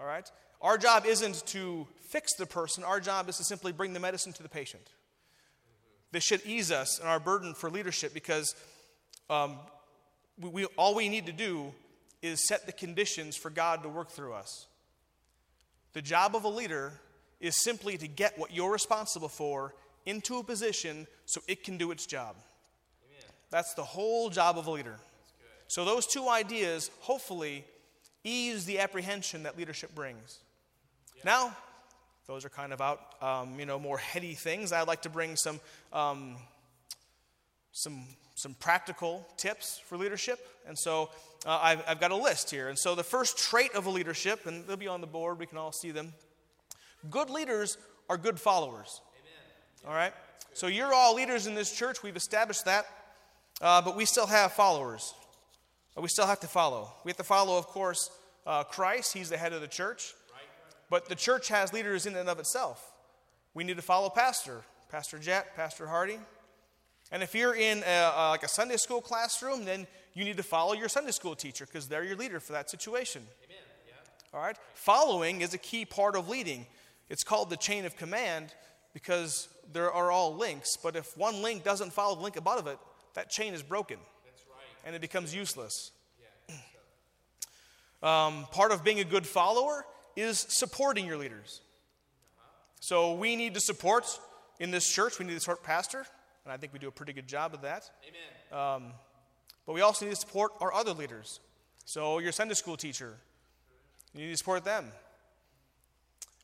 All 0.02 0.08
right? 0.08 0.30
Our 0.62 0.78
job 0.78 1.06
isn't 1.06 1.46
to 1.48 1.88
fix 2.10 2.34
the 2.36 2.46
person, 2.46 2.84
our 2.84 3.00
job 3.00 3.30
is 3.30 3.38
to 3.38 3.44
simply 3.44 3.72
bring 3.72 3.94
the 3.94 4.00
medicine 4.00 4.34
to 4.34 4.44
the 4.44 4.50
patient. 4.50 4.84
This 6.12 6.24
should 6.24 6.42
ease 6.46 6.72
us 6.72 7.00
in 7.00 7.08
our 7.08 7.20
burden 7.20 7.54
for 7.54 7.70
leadership 7.70 8.14
because 8.14 8.56
um, 9.30 9.58
we, 10.40 10.50
we, 10.50 10.66
all 10.76 10.94
we 10.96 11.08
need 11.08 11.28
to 11.28 11.32
do 11.32 11.72
is 12.22 12.46
set 12.48 12.66
the 12.66 12.72
conditions 12.72 13.38
for 13.38 13.50
God 13.50 13.84
to 13.84 13.90
work 13.90 14.10
through 14.10 14.34
us. 14.34 14.68
The 15.94 16.02
job 16.02 16.36
of 16.36 16.44
a 16.44 16.50
leader 16.50 16.94
is 17.40 17.62
simply 17.64 17.98
to 17.98 18.08
get 18.08 18.38
what 18.38 18.54
you're 18.54 18.72
responsible 18.72 19.30
for 19.30 19.74
into 20.06 20.38
a 20.38 20.44
position 20.44 21.08
so 21.26 21.42
it 21.48 21.64
can 21.64 21.78
do 21.78 21.92
its 21.92 22.06
job. 22.06 22.36
That's 23.52 23.74
the 23.74 23.84
whole 23.84 24.30
job 24.30 24.58
of 24.58 24.68
a 24.68 24.72
leader. 24.72 24.96
So, 25.68 25.86
those 25.86 26.06
two 26.06 26.28
ideas 26.28 26.92
hopefully 27.00 27.66
ease 28.24 28.66
the 28.66 28.80
apprehension 28.80 29.44
that 29.44 29.58
leadership 29.58 29.94
brings. 29.96 30.40
Now, 31.24 31.56
those 32.28 32.46
are 32.46 32.50
kind 32.50 32.74
of 32.74 32.82
out, 32.82 33.00
um, 33.22 33.60
you 33.60 33.66
know, 33.66 33.80
more 33.80 33.98
heady 33.98 34.34
things. 34.34 34.72
I'd 34.72 34.88
like 34.88 35.04
to 35.04 35.10
bring 35.10 35.36
some, 35.36 35.60
um, 35.92 36.38
some, 37.72 38.04
some 38.36 38.54
practical 38.56 39.28
tips 39.38 39.82
for 39.86 39.98
leadership. 39.98 40.40
And 40.68 40.78
so 40.78 41.10
uh, 41.46 41.60
I've, 41.62 41.84
I've 41.88 42.00
got 42.00 42.12
a 42.12 42.16
list 42.16 42.50
here. 42.50 42.70
And 42.70 42.78
so 42.78 42.96
the 42.96 43.04
first 43.04 43.38
trait 43.38 43.74
of 43.76 43.86
a 43.86 43.90
leadership, 43.90 44.46
and 44.46 44.66
they'll 44.66 44.78
be 44.78 44.88
on 44.88 45.02
the 45.02 45.08
board, 45.08 45.40
we 45.40 45.46
can 45.46 45.58
all 45.58 45.72
see 45.72 45.92
them. 45.92 46.14
Good 47.10 47.30
leaders 47.30 47.78
are 48.10 48.18
good 48.18 48.40
followers. 48.40 49.02
Amen. 49.20 49.90
All 49.90 49.96
right? 49.96 50.14
So 50.54 50.68
you're 50.68 50.94
all 50.94 51.16
leaders 51.16 51.48
in 51.48 51.56
this 51.56 51.76
church. 51.76 52.04
We've 52.04 52.16
established 52.16 52.66
that. 52.66 52.86
Uh, 53.62 53.82
but 53.82 53.96
we 53.96 54.06
still 54.06 54.28
have 54.28 54.54
followers. 54.54 55.14
We 55.98 56.08
still 56.08 56.28
have 56.28 56.40
to 56.40 56.48
follow. 56.48 56.92
We 57.04 57.10
have 57.10 57.18
to 57.18 57.24
follow, 57.24 57.58
of 57.58 57.68
course, 57.68 58.10
uh, 58.48 58.64
Christ. 58.64 59.14
He's 59.14 59.30
the 59.30 59.38
head 59.38 59.54
of 59.54 59.62
the 59.62 59.68
church. 59.68 60.14
But 60.90 61.08
the 61.08 61.16
church 61.16 61.48
has 61.48 61.72
leaders 61.72 62.06
in 62.06 62.16
and 62.16 62.28
of 62.28 62.40
itself. 62.40 62.92
We 63.54 63.64
need 63.64 63.78
to 63.78 63.82
follow 63.82 64.10
Pastor, 64.10 64.62
Pastor 64.90 65.20
Jet, 65.20 65.56
Pastor 65.56 65.88
Hardy. 65.88 66.20
And 67.12 67.24
if 67.24 67.36
you're 67.36 67.56
in 67.56 67.84
a, 67.84 68.12
a, 68.16 68.30
like 68.30 68.44
a 68.44 68.48
Sunday 68.48 68.78
school 68.78 69.02
classroom, 69.02 69.66
then 69.66 69.88
you 70.14 70.24
need 70.24 70.38
to 70.38 70.44
follow 70.44 70.74
your 70.74 70.90
Sunday 70.90 71.12
school 71.12 71.36
teacher 71.36 71.66
because 71.66 71.88
they're 71.88 72.04
your 72.04 72.16
leader 72.16 72.40
for 72.40 72.54
that 72.54 72.70
situation. 72.70 73.22
Amen. 73.44 73.58
Yeah. 73.88 74.38
All 74.38 74.44
right? 74.44 74.58
Following 74.74 75.42
is 75.42 75.54
a 75.54 75.58
key 75.58 75.86
part 75.86 76.16
of 76.16 76.30
leading. 76.30 76.66
It's 77.10 77.24
called 77.24 77.50
the 77.50 77.58
chain 77.58 77.86
of 77.86 77.96
command 77.98 78.54
because 78.94 79.50
there 79.72 79.92
are 79.92 80.12
all 80.12 80.36
links. 80.36 80.78
But 80.82 80.96
if 80.96 81.18
one 81.18 81.42
link 81.42 81.64
doesn't 81.64 81.94
follow 81.94 82.16
the 82.16 82.22
link 82.22 82.38
above 82.38 82.68
it, 82.68 82.78
that 83.14 83.30
chain 83.30 83.54
is 83.54 83.64
broken. 83.64 83.98
And 84.86 84.96
it 84.96 85.02
becomes 85.02 85.34
useless. 85.34 85.92
Um, 88.04 88.48
part 88.52 88.72
of 88.72 88.84
being 88.84 89.00
a 89.00 89.04
good 89.04 89.28
follower 89.28 89.86
is 90.16 90.40
supporting 90.50 91.06
your 91.06 91.18
leaders. 91.18 91.62
So 92.80 93.14
we 93.14 93.36
need 93.36 93.54
to 93.54 93.60
support 93.60 94.08
in 94.60 94.72
this 94.72 94.92
church, 94.92 95.20
we 95.20 95.26
need 95.26 95.36
to 95.36 95.40
support 95.40 95.62
pastor, 95.62 96.04
and 96.44 96.52
I 96.52 96.58
think 96.58 96.74
we 96.74 96.80
do 96.80 96.88
a 96.88 96.92
pretty 96.92 97.14
good 97.14 97.28
job 97.28 97.54
of 97.54 97.62
that. 97.62 97.90
Amen. 98.08 98.60
Um, 98.60 98.94
but 99.66 99.74
we 99.74 99.82
also 99.82 100.06
need 100.06 100.12
to 100.12 100.20
support 100.20 100.52
our 100.60 100.74
other 100.74 100.94
leaders. 100.94 101.40
So 101.86 102.20
your 102.20 102.32
Sunday 102.32 102.56
school 102.56 102.78
teacher, 102.78 103.18
you 104.14 104.26
need 104.26 104.32
to 104.32 104.38
support 104.38 104.64
them. 104.64 104.92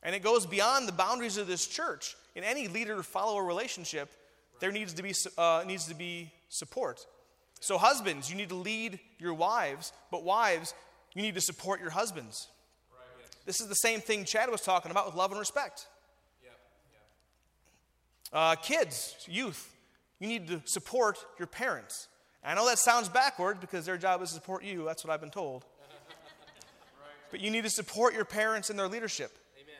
And 0.03 0.15
it 0.15 0.23
goes 0.23 0.45
beyond 0.45 0.87
the 0.87 0.93
boundaries 0.93 1.37
of 1.37 1.47
this 1.47 1.65
church. 1.65 2.15
In 2.35 2.43
any 2.43 2.67
leader 2.67 3.01
follower 3.01 3.43
relationship, 3.43 4.11
there 4.59 4.71
needs 4.71 4.93
to 4.93 5.03
be, 5.03 5.13
uh, 5.37 5.63
needs 5.65 5.87
to 5.87 5.95
be 5.95 6.31
support. 6.49 7.05
So, 7.59 7.77
husbands, 7.77 8.29
you 8.29 8.35
need 8.35 8.49
to 8.49 8.55
lead 8.55 8.99
your 9.19 9.33
wives, 9.33 9.93
but 10.11 10.23
wives, 10.23 10.73
you 11.13 11.21
need 11.21 11.35
to 11.35 11.41
support 11.41 11.81
your 11.81 11.89
husbands. 11.89 12.47
This 13.45 13.61
is 13.61 13.67
the 13.67 13.75
same 13.75 14.01
thing 14.01 14.25
Chad 14.25 14.49
was 14.49 14.61
talking 14.61 14.91
about 14.91 15.05
with 15.05 15.15
love 15.15 15.31
and 15.31 15.39
respect. 15.39 15.87
Uh, 18.33 18.55
kids, 18.55 19.15
youth, 19.27 19.73
you 20.19 20.27
need 20.27 20.47
to 20.47 20.61
support 20.65 21.17
your 21.39 21.47
parents. 21.47 22.09
I 22.43 22.53
know 22.55 22.65
that 22.67 22.79
sounds 22.79 23.09
backward 23.09 23.59
because 23.59 23.85
their 23.85 23.97
job 23.97 24.21
is 24.21 24.29
to 24.29 24.35
support 24.35 24.63
you. 24.63 24.85
That's 24.85 25.03
what 25.03 25.13
I've 25.13 25.21
been 25.21 25.29
told. 25.29 25.63
right. 25.63 25.97
But 27.31 27.41
you 27.41 27.51
need 27.51 27.63
to 27.63 27.69
support 27.69 28.13
your 28.13 28.23
parents 28.23 28.69
in 28.69 28.77
their 28.77 28.87
leadership. 28.87 29.37
Amen. 29.61 29.75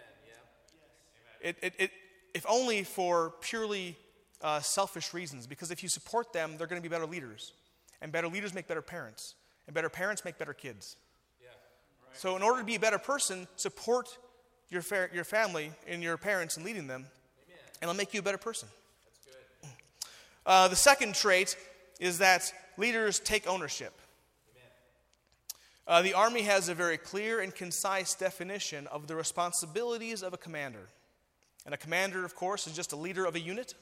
Yeah. 1.42 1.50
It, 1.50 1.58
it, 1.62 1.74
it, 1.80 1.92
if 2.34 2.46
only 2.50 2.84
for 2.84 3.34
purely 3.40 3.96
uh, 4.42 4.60
selfish 4.60 5.14
reasons, 5.14 5.48
because 5.48 5.72
if 5.72 5.82
you 5.82 5.88
support 5.88 6.34
them, 6.34 6.56
they're 6.58 6.68
going 6.68 6.82
to 6.82 6.88
be 6.88 6.92
better 6.92 7.06
leaders. 7.06 7.54
And 8.02 8.12
better 8.12 8.28
leaders 8.28 8.54
make 8.54 8.68
better 8.68 8.82
parents. 8.82 9.36
And 9.66 9.74
better 9.74 9.90
parents 9.90 10.24
make 10.24 10.38
better 10.38 10.54
kids. 10.54 10.98
So, 12.18 12.36
in 12.36 12.42
order 12.42 12.62
to 12.62 12.66
be 12.66 12.74
a 12.74 12.80
better 12.80 12.98
person, 12.98 13.48
support 13.58 14.18
your, 14.70 14.82
fa- 14.82 15.10
your 15.14 15.24
family 15.24 15.72
and 15.88 16.02
your 16.02 16.18
parents 16.18 16.58
in 16.58 16.64
leading 16.64 16.88
them, 16.88 17.02
Amen. 17.02 17.60
and 17.80 17.84
it'll 17.84 17.96
make 17.96 18.12
you 18.12 18.22
a 18.22 18.24
better 18.24 18.40
person. 18.40 18.68
Uh, 20.44 20.68
the 20.68 20.76
second 20.76 21.14
trait 21.14 21.56
is 22.00 22.18
that 22.18 22.52
leaders 22.78 23.20
take 23.20 23.48
ownership. 23.48 23.94
Uh, 25.86 26.02
the 26.02 26.14
Army 26.14 26.42
has 26.42 26.70
a 26.70 26.74
very 26.74 26.98
clear 26.98 27.40
and 27.40 27.54
concise 27.54 28.16
definition 28.16 28.88
of 28.88 29.08
the 29.08 29.16
responsibilities 29.16 30.24
of 30.24 30.34
a 30.34 30.38
commander. 30.38 30.90
And 31.66 31.74
a 31.74 31.78
commander, 31.78 32.26
of 32.26 32.36
course, 32.36 32.66
is 32.66 32.76
just 32.76 32.94
a 32.94 32.98
leader 32.98 33.26
of 33.26 33.36
a 33.36 33.40
unit. 33.40 33.76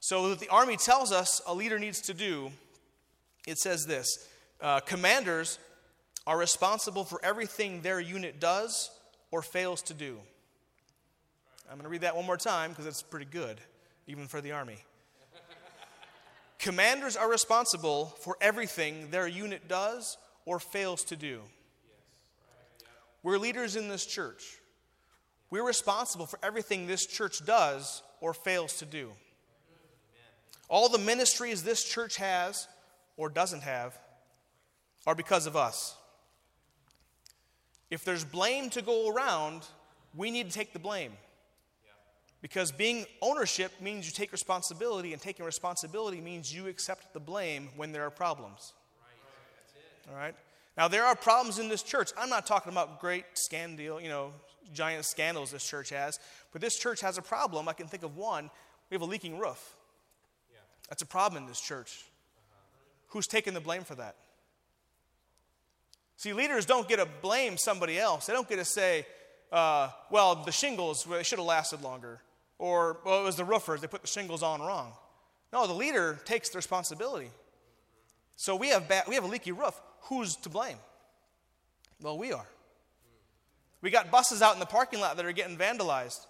So, 0.00 0.28
what 0.28 0.40
the 0.40 0.48
Army 0.48 0.76
tells 0.76 1.12
us 1.12 1.40
a 1.46 1.54
leader 1.54 1.78
needs 1.78 2.00
to 2.02 2.14
do, 2.14 2.50
it 3.46 3.58
says 3.58 3.86
this 3.86 4.28
uh, 4.60 4.80
Commanders 4.80 5.58
are 6.26 6.38
responsible 6.38 7.04
for 7.04 7.20
everything 7.22 7.82
their 7.82 8.00
unit 8.00 8.40
does 8.40 8.90
or 9.30 9.42
fails 9.42 9.82
to 9.82 9.94
do. 9.94 10.18
I'm 11.70 11.76
going 11.76 11.84
to 11.84 11.88
read 11.88 12.02
that 12.02 12.16
one 12.16 12.26
more 12.26 12.36
time 12.36 12.70
because 12.70 12.86
it's 12.86 13.02
pretty 13.02 13.26
good, 13.26 13.60
even 14.06 14.26
for 14.26 14.40
the 14.40 14.52
Army. 14.52 14.78
Commanders 16.58 17.16
are 17.16 17.30
responsible 17.30 18.06
for 18.20 18.36
everything 18.40 19.10
their 19.10 19.26
unit 19.26 19.68
does 19.68 20.18
or 20.46 20.58
fails 20.58 21.04
to 21.04 21.16
do. 21.16 21.40
We're 23.22 23.38
leaders 23.38 23.76
in 23.76 23.88
this 23.88 24.04
church. 24.04 24.58
We're 25.50 25.66
responsible 25.66 26.26
for 26.26 26.38
everything 26.42 26.86
this 26.86 27.06
church 27.06 27.44
does 27.44 28.02
or 28.20 28.34
fails 28.34 28.78
to 28.78 28.84
do. 28.84 29.10
All 30.68 30.88
the 30.88 30.98
ministries 30.98 31.62
this 31.62 31.84
church 31.84 32.16
has 32.16 32.66
or 33.16 33.28
doesn't 33.28 33.62
have 33.62 33.98
are 35.06 35.14
because 35.14 35.46
of 35.46 35.56
us. 35.56 35.96
If 37.90 38.04
there's 38.04 38.24
blame 38.24 38.70
to 38.70 38.82
go 38.82 39.12
around, 39.12 39.62
we 40.14 40.30
need 40.30 40.48
to 40.48 40.52
take 40.52 40.72
the 40.72 40.78
blame. 40.78 41.12
Because 42.40 42.72
being 42.72 43.06
ownership 43.22 43.72
means 43.80 44.04
you 44.04 44.12
take 44.12 44.30
responsibility, 44.30 45.14
and 45.14 45.22
taking 45.22 45.46
responsibility 45.46 46.20
means 46.20 46.54
you 46.54 46.66
accept 46.66 47.14
the 47.14 47.20
blame 47.20 47.70
when 47.76 47.90
there 47.90 48.02
are 48.02 48.10
problems. 48.10 48.74
Right. 49.00 50.12
All 50.12 50.18
right? 50.18 50.34
Now, 50.76 50.88
there 50.88 51.04
are 51.04 51.14
problems 51.14 51.58
in 51.58 51.68
this 51.68 51.82
church. 51.82 52.10
I'm 52.18 52.28
not 52.28 52.44
talking 52.44 52.70
about 52.70 53.00
great 53.00 53.24
scandal, 53.34 53.98
you 53.98 54.10
know, 54.10 54.32
giant 54.74 55.06
scandals 55.06 55.52
this 55.52 55.66
church 55.66 55.90
has, 55.90 56.18
but 56.52 56.60
this 56.60 56.78
church 56.78 57.00
has 57.00 57.16
a 57.16 57.22
problem. 57.22 57.66
I 57.68 57.72
can 57.72 57.86
think 57.86 58.02
of 58.02 58.16
one. 58.16 58.50
We 58.90 58.94
have 58.94 59.02
a 59.02 59.06
leaking 59.06 59.38
roof. 59.38 59.76
Yeah. 60.52 60.58
That's 60.90 61.00
a 61.00 61.06
problem 61.06 61.42
in 61.42 61.48
this 61.48 61.60
church. 61.60 62.04
Who's 63.14 63.28
taking 63.28 63.54
the 63.54 63.60
blame 63.60 63.84
for 63.84 63.94
that? 63.94 64.16
See, 66.16 66.32
leaders 66.32 66.66
don't 66.66 66.88
get 66.88 66.96
to 66.96 67.06
blame 67.22 67.56
somebody 67.56 67.96
else. 67.96 68.26
They 68.26 68.32
don't 68.32 68.48
get 68.48 68.56
to 68.56 68.64
say, 68.64 69.06
uh, 69.52 69.90
well, 70.10 70.34
the 70.34 70.50
shingles, 70.50 71.06
should 71.22 71.38
have 71.38 71.46
lasted 71.46 71.80
longer. 71.80 72.20
Or, 72.58 72.98
well, 73.04 73.20
it 73.20 73.22
was 73.22 73.36
the 73.36 73.44
roofers, 73.44 73.80
they 73.80 73.86
put 73.86 74.02
the 74.02 74.08
shingles 74.08 74.42
on 74.42 74.60
wrong. 74.60 74.94
No, 75.52 75.64
the 75.68 75.74
leader 75.74 76.18
takes 76.24 76.48
the 76.48 76.58
responsibility. 76.58 77.30
So 78.34 78.56
we 78.56 78.70
have, 78.70 78.90
we 79.06 79.14
have 79.14 79.22
a 79.22 79.28
leaky 79.28 79.52
roof. 79.52 79.80
Who's 80.08 80.34
to 80.38 80.48
blame? 80.48 80.78
Well, 82.02 82.18
we 82.18 82.32
are. 82.32 82.48
We 83.80 83.90
got 83.90 84.10
buses 84.10 84.42
out 84.42 84.54
in 84.54 84.60
the 84.60 84.66
parking 84.66 84.98
lot 84.98 85.18
that 85.18 85.24
are 85.24 85.30
getting 85.30 85.56
vandalized. 85.56 86.26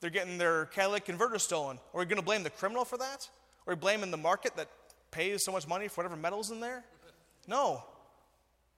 They're 0.00 0.10
getting 0.10 0.38
their 0.38 0.66
catalytic 0.66 1.06
converter 1.06 1.40
stolen. 1.40 1.80
Are 1.92 1.98
we 1.98 2.04
going 2.04 2.20
to 2.20 2.24
blame 2.24 2.44
the 2.44 2.50
criminal 2.50 2.84
for 2.84 2.98
that? 2.98 3.28
Are 3.66 3.74
we 3.74 3.74
blaming 3.74 4.12
the 4.12 4.16
market 4.16 4.54
that 4.56 4.68
pays 5.10 5.44
so 5.44 5.52
much 5.52 5.66
money 5.66 5.88
for 5.88 6.02
whatever 6.02 6.16
metal's 6.16 6.50
in 6.50 6.60
there? 6.60 6.84
No. 7.46 7.82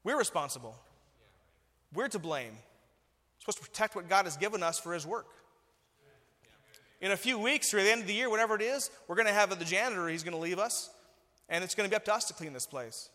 We're 0.05 0.19
responsible. 0.19 0.75
We're 1.95 2.09
to 2.09 2.19
blame. 2.19 2.53
We're 2.53 3.41
supposed 3.41 3.59
to 3.59 3.65
protect 3.65 3.95
what 3.97 4.09
God 4.09 4.25
has 4.25 4.37
given 4.37 4.63
us 4.63 4.79
for 4.79 4.95
His 4.95 5.07
work. 5.07 5.27
In 7.01 7.11
a 7.11 7.17
few 7.17 7.39
weeks 7.39 7.75
or 7.75 7.79
at 7.79 7.85
the 7.85 7.91
end 7.91 8.03
of 8.03 8.07
the 8.07 8.15
year, 8.15 8.31
whatever 8.31 8.55
it 8.55 8.63
is, 8.63 8.91
we're 9.09 9.17
going 9.17 9.27
to 9.27 9.33
have 9.33 9.59
the 9.59 9.65
janitor, 9.65 10.09
he's 10.09 10.23
going 10.23 10.37
to 10.37 10.41
leave 10.41 10.61
us, 10.61 10.89
and 11.49 11.65
it's 11.65 11.75
going 11.75 11.89
to 11.89 11.91
be 11.91 11.97
up 11.97 12.05
to 12.05 12.15
us 12.15 12.27
to 12.27 12.35
clean 12.35 12.53
this 12.53 12.67
place. 12.67 13.11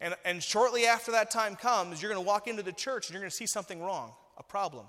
And, 0.00 0.14
and 0.26 0.42
shortly 0.42 0.84
after 0.84 1.12
that 1.12 1.30
time 1.30 1.56
comes, 1.56 2.02
you're 2.02 2.12
going 2.12 2.22
to 2.22 2.26
walk 2.26 2.46
into 2.48 2.62
the 2.62 2.72
church 2.72 3.08
and 3.08 3.14
you're 3.14 3.22
going 3.22 3.30
to 3.30 3.36
see 3.36 3.46
something 3.46 3.80
wrong, 3.80 4.12
a 4.36 4.42
problem. 4.42 4.86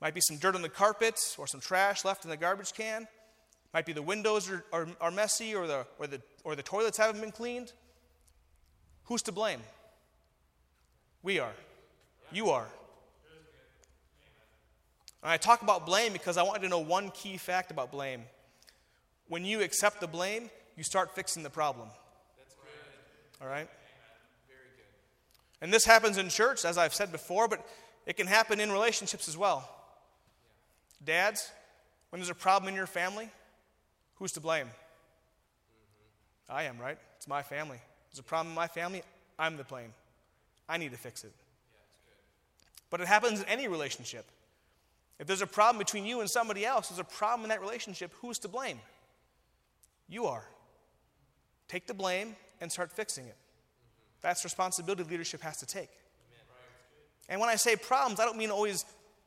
Might 0.00 0.14
be 0.14 0.20
some 0.22 0.38
dirt 0.38 0.54
on 0.54 0.62
the 0.62 0.68
carpet 0.68 1.20
or 1.36 1.46
some 1.46 1.60
trash 1.60 2.04
left 2.04 2.24
in 2.24 2.30
the 2.30 2.36
garbage 2.36 2.72
can. 2.72 3.06
Might 3.72 3.86
be 3.86 3.92
the 3.92 4.02
windows 4.02 4.50
are, 4.50 4.64
are, 4.72 4.88
are 5.00 5.10
messy 5.10 5.54
or 5.54 5.66
the, 5.66 5.86
or, 5.98 6.06
the, 6.06 6.20
or 6.44 6.54
the 6.54 6.62
toilets 6.62 6.98
haven't 6.98 7.20
been 7.20 7.32
cleaned. 7.32 7.72
Who's 9.04 9.22
to 9.22 9.32
blame? 9.32 9.60
We 11.22 11.38
are. 11.38 11.52
You 12.30 12.50
are. 12.50 12.66
And 15.22 15.30
I 15.30 15.36
talk 15.36 15.62
about 15.62 15.86
blame 15.86 16.12
because 16.12 16.36
I 16.36 16.42
want 16.42 16.62
you 16.62 16.68
to 16.68 16.70
know 16.70 16.80
one 16.80 17.10
key 17.10 17.36
fact 17.36 17.70
about 17.70 17.92
blame. 17.92 18.24
When 19.28 19.44
you 19.44 19.62
accept 19.62 20.00
the 20.00 20.08
blame, 20.08 20.50
you 20.76 20.82
start 20.82 21.14
fixing 21.14 21.42
the 21.42 21.50
problem. 21.50 21.88
That's 22.36 22.54
good. 22.54 23.44
All 23.44 23.48
right? 23.48 23.68
Very 24.48 24.68
good. 24.76 25.64
And 25.64 25.72
this 25.72 25.84
happens 25.84 26.18
in 26.18 26.28
church, 26.28 26.64
as 26.64 26.76
I've 26.76 26.94
said 26.94 27.12
before, 27.12 27.46
but 27.46 27.64
it 28.04 28.16
can 28.16 28.26
happen 28.26 28.58
in 28.58 28.72
relationships 28.72 29.28
as 29.28 29.36
well. 29.36 29.68
Dads, 31.04 31.50
when 32.10 32.20
there's 32.20 32.30
a 32.30 32.34
problem 32.34 32.68
in 32.68 32.74
your 32.74 32.86
family, 32.86 33.30
who's 34.22 34.30
to 34.30 34.40
blame? 34.40 34.66
Mm-hmm. 34.66 36.52
I 36.54 36.62
am, 36.62 36.78
right? 36.78 36.96
It's 37.16 37.26
my 37.26 37.42
family. 37.42 37.78
There's 38.08 38.20
a 38.20 38.22
problem 38.22 38.52
in 38.52 38.54
my 38.54 38.68
family, 38.68 39.02
I'm 39.36 39.56
the 39.56 39.64
blame. 39.64 39.92
I 40.68 40.78
need 40.78 40.92
to 40.92 40.96
fix 40.96 41.24
it. 41.24 41.32
But 42.88 43.00
it 43.00 43.08
happens 43.08 43.40
in 43.40 43.48
any 43.48 43.66
relationship. 43.66 44.24
If 45.18 45.26
there's 45.26 45.42
a 45.42 45.46
problem 45.46 45.78
between 45.78 46.06
you 46.06 46.20
and 46.20 46.30
somebody 46.30 46.64
else, 46.64 46.88
there's 46.88 47.00
a 47.00 47.04
problem 47.04 47.46
in 47.46 47.48
that 47.48 47.60
relationship, 47.60 48.12
who's 48.20 48.38
to 48.40 48.48
blame? 48.48 48.78
You 50.08 50.26
are. 50.26 50.44
Take 51.66 51.88
the 51.88 51.94
blame 51.94 52.36
and 52.60 52.70
start 52.70 52.92
fixing 52.92 53.26
it. 53.26 53.36
That's 54.20 54.44
responsibility 54.44 55.02
leadership 55.02 55.40
has 55.40 55.56
to 55.56 55.66
take. 55.66 55.90
And 57.28 57.40
when 57.40 57.50
I 57.50 57.56
say 57.56 57.74
problems, 57.74 58.20
I 58.20 58.24
don't 58.24 58.38
mean 58.38 58.52
always 58.52 58.84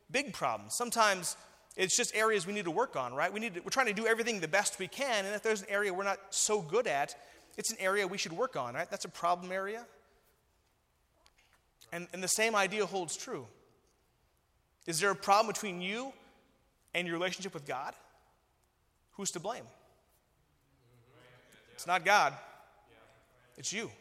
big 0.10 0.32
problems. 0.32 0.74
Sometimes 0.74 1.36
It's 1.76 1.98
just 1.98 2.16
areas 2.16 2.48
we 2.48 2.54
need 2.54 2.66
to 2.66 2.72
work 2.72 2.96
on, 2.96 3.14
right? 3.14 3.32
We 3.32 3.40
need 3.40 3.56
to, 3.56 3.60
we're 3.60 3.70
trying 3.70 3.88
to 3.88 3.94
do 3.94 4.08
everything 4.08 4.40
the 4.40 4.48
best 4.48 4.80
we 4.80 4.88
can, 4.88 5.26
and 5.26 5.36
if 5.36 5.44
there's 5.44 5.62
an 5.62 5.68
area 5.70 5.94
we're 5.94 6.04
not 6.04 6.20
so 6.30 6.62
good 6.62 6.88
at, 6.88 7.16
it's 7.58 7.72
an 7.72 7.78
area 7.80 8.08
we 8.08 8.18
should 8.18 8.34
work 8.34 8.56
on, 8.56 8.76
right? 8.76 8.90
That's 8.90 9.06
a 9.06 9.10
problem 9.10 9.52
area. 9.52 9.86
And, 11.92 12.08
and 12.14 12.24
the 12.24 12.28
same 12.28 12.56
idea 12.56 12.86
holds 12.86 13.16
true. 13.18 13.48
Is 14.86 15.00
there 15.00 15.12
a 15.12 15.16
problem 15.16 15.52
between 15.52 15.82
you 15.82 16.14
and 16.94 17.08
your 17.08 17.18
relationship 17.18 17.54
with 17.54 17.66
God? 17.66 17.94
Who's 19.14 19.32
to 19.32 19.40
blame? 19.40 19.64
It's 21.74 21.88
not 21.88 22.06
God, 22.06 22.34
it's 23.58 23.74
you. 23.74 23.92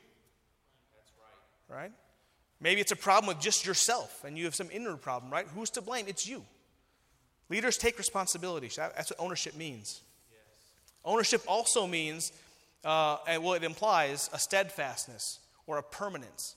Right? 1.68 1.92
Maybe 2.60 2.80
it's 2.80 2.92
a 2.92 2.96
problem 2.96 3.34
with 3.34 3.42
just 3.42 3.66
yourself 3.66 4.22
and 4.24 4.38
you 4.38 4.44
have 4.44 4.54
some 4.54 4.68
inner 4.70 4.96
problem, 4.96 5.32
right? 5.32 5.46
Who's 5.54 5.70
to 5.70 5.80
blame? 5.80 6.06
It's 6.08 6.26
you. 6.26 6.44
Leaders 7.50 7.76
take 7.76 7.98
responsibility. 7.98 8.70
That's 8.76 9.10
what 9.10 9.20
ownership 9.20 9.54
means. 9.54 10.00
Yes. 10.30 10.40
Ownership 11.04 11.42
also 11.46 11.86
means, 11.86 12.32
uh, 12.84 13.18
and 13.28 13.42
well, 13.42 13.54
it 13.54 13.64
implies 13.64 14.30
a 14.32 14.38
steadfastness 14.38 15.40
or 15.66 15.78
a 15.78 15.82
permanence. 15.82 16.56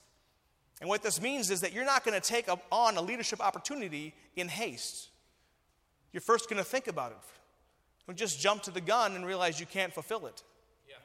And 0.80 0.90
what 0.90 1.04
this 1.04 1.22
means 1.22 1.50
is 1.50 1.62
that 1.62 1.74
you're 1.74 1.86
not 1.86 2.06
going 2.06 2.20
to 2.20 2.26
take 2.26 2.48
on 2.72 2.98
a 2.98 3.02
leadership 3.02 3.42
opportunity 3.46 4.14
in 4.36 4.48
haste. 4.48 5.10
You're 6.14 6.22
first 6.22 6.50
going 6.50 6.58
to 6.58 6.64
think 6.64 6.88
about 6.88 7.12
it. 7.12 7.18
Don't 8.06 8.18
just 8.18 8.40
jump 8.40 8.64
to 8.64 8.72
the 8.72 8.80
gun 8.80 9.16
and 9.16 9.26
realize 9.26 9.60
you 9.60 9.66
can't 9.66 9.94
fulfill 9.94 10.28
it. 10.28 10.44
Yeah. 10.88 10.96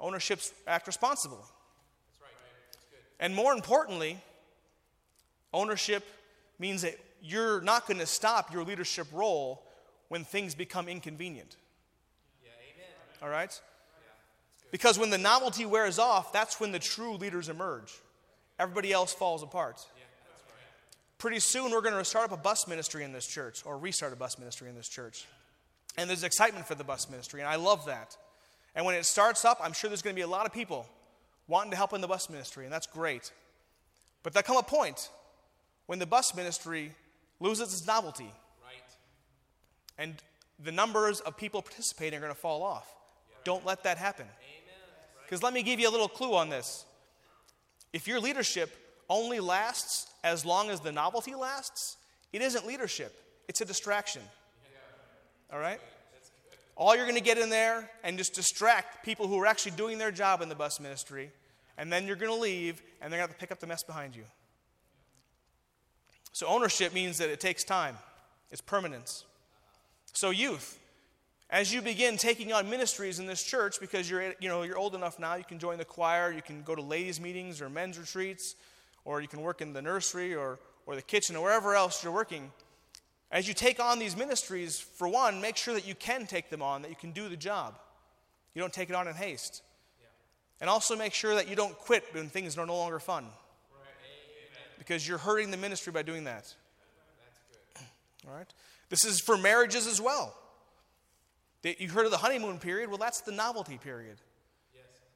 Ownership's 0.00 0.52
act 0.66 0.86
responsible. 0.86 1.38
That's 1.38 2.20
right. 2.20 2.30
That's 2.70 2.84
good. 2.90 2.98
And 3.18 3.34
more 3.34 3.54
importantly, 3.54 4.18
ownership 5.54 6.04
means 6.58 6.82
that 6.82 6.98
you're 7.22 7.60
not 7.60 7.86
going 7.86 7.98
to 7.98 8.06
stop 8.06 8.52
your 8.52 8.64
leadership 8.64 9.06
role 9.12 9.62
when 10.08 10.24
things 10.24 10.54
become 10.54 10.88
inconvenient. 10.88 11.56
Yeah, 12.42 12.50
amen. 12.74 12.90
All 13.22 13.28
right? 13.28 13.50
Yeah, 13.52 14.68
because 14.70 14.98
when 14.98 15.10
the 15.10 15.18
novelty 15.18 15.66
wears 15.66 15.98
off, 15.98 16.32
that's 16.32 16.60
when 16.60 16.72
the 16.72 16.78
true 16.78 17.16
leaders 17.16 17.48
emerge. 17.48 17.92
Everybody 18.58 18.92
else 18.92 19.12
falls 19.12 19.42
apart. 19.42 19.76
Yeah, 19.96 20.04
right. 20.48 21.18
Pretty 21.18 21.40
soon, 21.40 21.72
we're 21.72 21.82
going 21.82 21.94
to 21.94 22.04
start 22.04 22.30
up 22.30 22.38
a 22.38 22.42
bus 22.42 22.68
ministry 22.68 23.04
in 23.04 23.12
this 23.12 23.26
church, 23.26 23.62
or 23.66 23.76
restart 23.76 24.12
a 24.12 24.16
bus 24.16 24.38
ministry 24.38 24.68
in 24.68 24.74
this 24.74 24.88
church. 24.88 25.26
And 25.98 26.08
there's 26.08 26.24
excitement 26.24 26.66
for 26.66 26.74
the 26.74 26.84
bus 26.84 27.10
ministry, 27.10 27.40
and 27.40 27.48
I 27.48 27.56
love 27.56 27.86
that. 27.86 28.16
And 28.74 28.84
when 28.84 28.94
it 28.94 29.06
starts 29.06 29.44
up, 29.44 29.58
I'm 29.62 29.72
sure 29.72 29.88
there's 29.88 30.02
going 30.02 30.14
to 30.14 30.18
be 30.18 30.24
a 30.24 30.28
lot 30.28 30.46
of 30.46 30.52
people 30.52 30.86
wanting 31.48 31.70
to 31.70 31.76
help 31.76 31.92
in 31.92 32.00
the 32.00 32.08
bus 32.08 32.28
ministry, 32.28 32.64
and 32.64 32.72
that's 32.72 32.86
great. 32.86 33.32
But 34.22 34.32
there 34.32 34.42
come 34.42 34.56
a 34.56 34.62
point 34.62 35.08
when 35.86 35.98
the 35.98 36.06
bus 36.06 36.34
ministry 36.34 36.92
loses 37.40 37.72
its 37.72 37.86
novelty. 37.86 38.32
Right. 38.64 38.82
And 39.98 40.14
the 40.62 40.72
numbers 40.72 41.20
of 41.20 41.36
people 41.36 41.62
participating 41.62 42.18
are 42.18 42.22
going 42.22 42.34
to 42.34 42.38
fall 42.38 42.62
off. 42.62 42.92
Yeah. 43.28 43.36
Don't 43.44 43.66
let 43.66 43.84
that 43.84 43.98
happen. 43.98 44.26
Because 45.24 45.42
let 45.42 45.52
me 45.52 45.62
give 45.62 45.80
you 45.80 45.88
a 45.88 45.90
little 45.90 46.08
clue 46.08 46.34
on 46.34 46.50
this. 46.50 46.84
If 47.92 48.06
your 48.06 48.20
leadership 48.20 48.70
only 49.08 49.40
lasts 49.40 50.06
as 50.22 50.44
long 50.44 50.70
as 50.70 50.80
the 50.80 50.92
novelty 50.92 51.34
lasts, 51.34 51.96
it 52.32 52.42
isn't 52.42 52.66
leadership, 52.66 53.12
it's 53.48 53.60
a 53.60 53.64
distraction. 53.64 54.22
All 55.52 55.58
right? 55.58 55.80
All 56.76 56.94
you're 56.94 57.06
going 57.06 57.16
to 57.16 57.24
get 57.24 57.38
in 57.38 57.48
there 57.48 57.90
and 58.04 58.18
just 58.18 58.34
distract 58.34 59.04
people 59.04 59.26
who 59.26 59.40
are 59.40 59.46
actually 59.46 59.72
doing 59.72 59.98
their 59.98 60.10
job 60.10 60.42
in 60.42 60.48
the 60.48 60.54
bus 60.54 60.78
ministry, 60.78 61.30
and 61.78 61.90
then 61.90 62.06
you're 62.06 62.16
going 62.16 62.32
to 62.32 62.38
leave 62.38 62.82
and 63.00 63.12
they're 63.12 63.18
going 63.18 63.28
to 63.28 63.32
have 63.32 63.36
to 63.36 63.40
pick 63.40 63.50
up 63.50 63.60
the 63.60 63.66
mess 63.66 63.82
behind 63.82 64.14
you. 64.14 64.24
So, 66.36 66.46
ownership 66.48 66.92
means 66.92 67.16
that 67.16 67.30
it 67.30 67.40
takes 67.40 67.64
time, 67.64 67.96
it's 68.50 68.60
permanence. 68.60 69.24
So, 70.12 70.28
youth, 70.28 70.78
as 71.48 71.72
you 71.72 71.80
begin 71.80 72.18
taking 72.18 72.52
on 72.52 72.68
ministries 72.68 73.18
in 73.18 73.24
this 73.24 73.42
church, 73.42 73.80
because 73.80 74.10
you're, 74.10 74.34
you 74.38 74.50
know, 74.50 74.62
you're 74.62 74.76
old 74.76 74.94
enough 74.94 75.18
now, 75.18 75.36
you 75.36 75.44
can 75.44 75.58
join 75.58 75.78
the 75.78 75.86
choir, 75.86 76.30
you 76.30 76.42
can 76.42 76.60
go 76.60 76.74
to 76.74 76.82
ladies' 76.82 77.18
meetings 77.22 77.62
or 77.62 77.70
men's 77.70 77.98
retreats, 77.98 78.54
or 79.06 79.22
you 79.22 79.28
can 79.28 79.40
work 79.40 79.62
in 79.62 79.72
the 79.72 79.80
nursery 79.80 80.34
or, 80.34 80.58
or 80.84 80.94
the 80.94 81.00
kitchen 81.00 81.36
or 81.36 81.42
wherever 81.42 81.74
else 81.74 82.04
you're 82.04 82.12
working. 82.12 82.52
As 83.32 83.48
you 83.48 83.54
take 83.54 83.80
on 83.80 83.98
these 83.98 84.14
ministries, 84.14 84.78
for 84.78 85.08
one, 85.08 85.40
make 85.40 85.56
sure 85.56 85.72
that 85.72 85.88
you 85.88 85.94
can 85.94 86.26
take 86.26 86.50
them 86.50 86.60
on, 86.60 86.82
that 86.82 86.90
you 86.90 86.96
can 86.96 87.12
do 87.12 87.30
the 87.30 87.36
job. 87.38 87.78
You 88.52 88.60
don't 88.60 88.74
take 88.74 88.90
it 88.90 88.94
on 88.94 89.08
in 89.08 89.14
haste. 89.14 89.62
Yeah. 89.98 90.08
And 90.60 90.68
also 90.68 90.96
make 90.96 91.14
sure 91.14 91.34
that 91.34 91.48
you 91.48 91.56
don't 91.56 91.78
quit 91.78 92.04
when 92.12 92.28
things 92.28 92.58
are 92.58 92.66
no 92.66 92.76
longer 92.76 92.98
fun. 92.98 93.24
Because 94.78 95.06
you're 95.06 95.18
hurting 95.18 95.50
the 95.50 95.56
ministry 95.56 95.92
by 95.92 96.02
doing 96.02 96.24
that. 96.24 96.54
All 98.28 98.34
right? 98.34 98.52
This 98.88 99.04
is 99.04 99.20
for 99.20 99.36
marriages 99.36 99.86
as 99.86 100.00
well. 100.00 100.34
You 101.62 101.88
heard 101.88 102.04
of 102.04 102.12
the 102.12 102.18
honeymoon 102.18 102.58
period? 102.58 102.88
Well, 102.88 102.98
that's 102.98 103.22
the 103.22 103.32
novelty 103.32 103.78
period. 103.78 104.18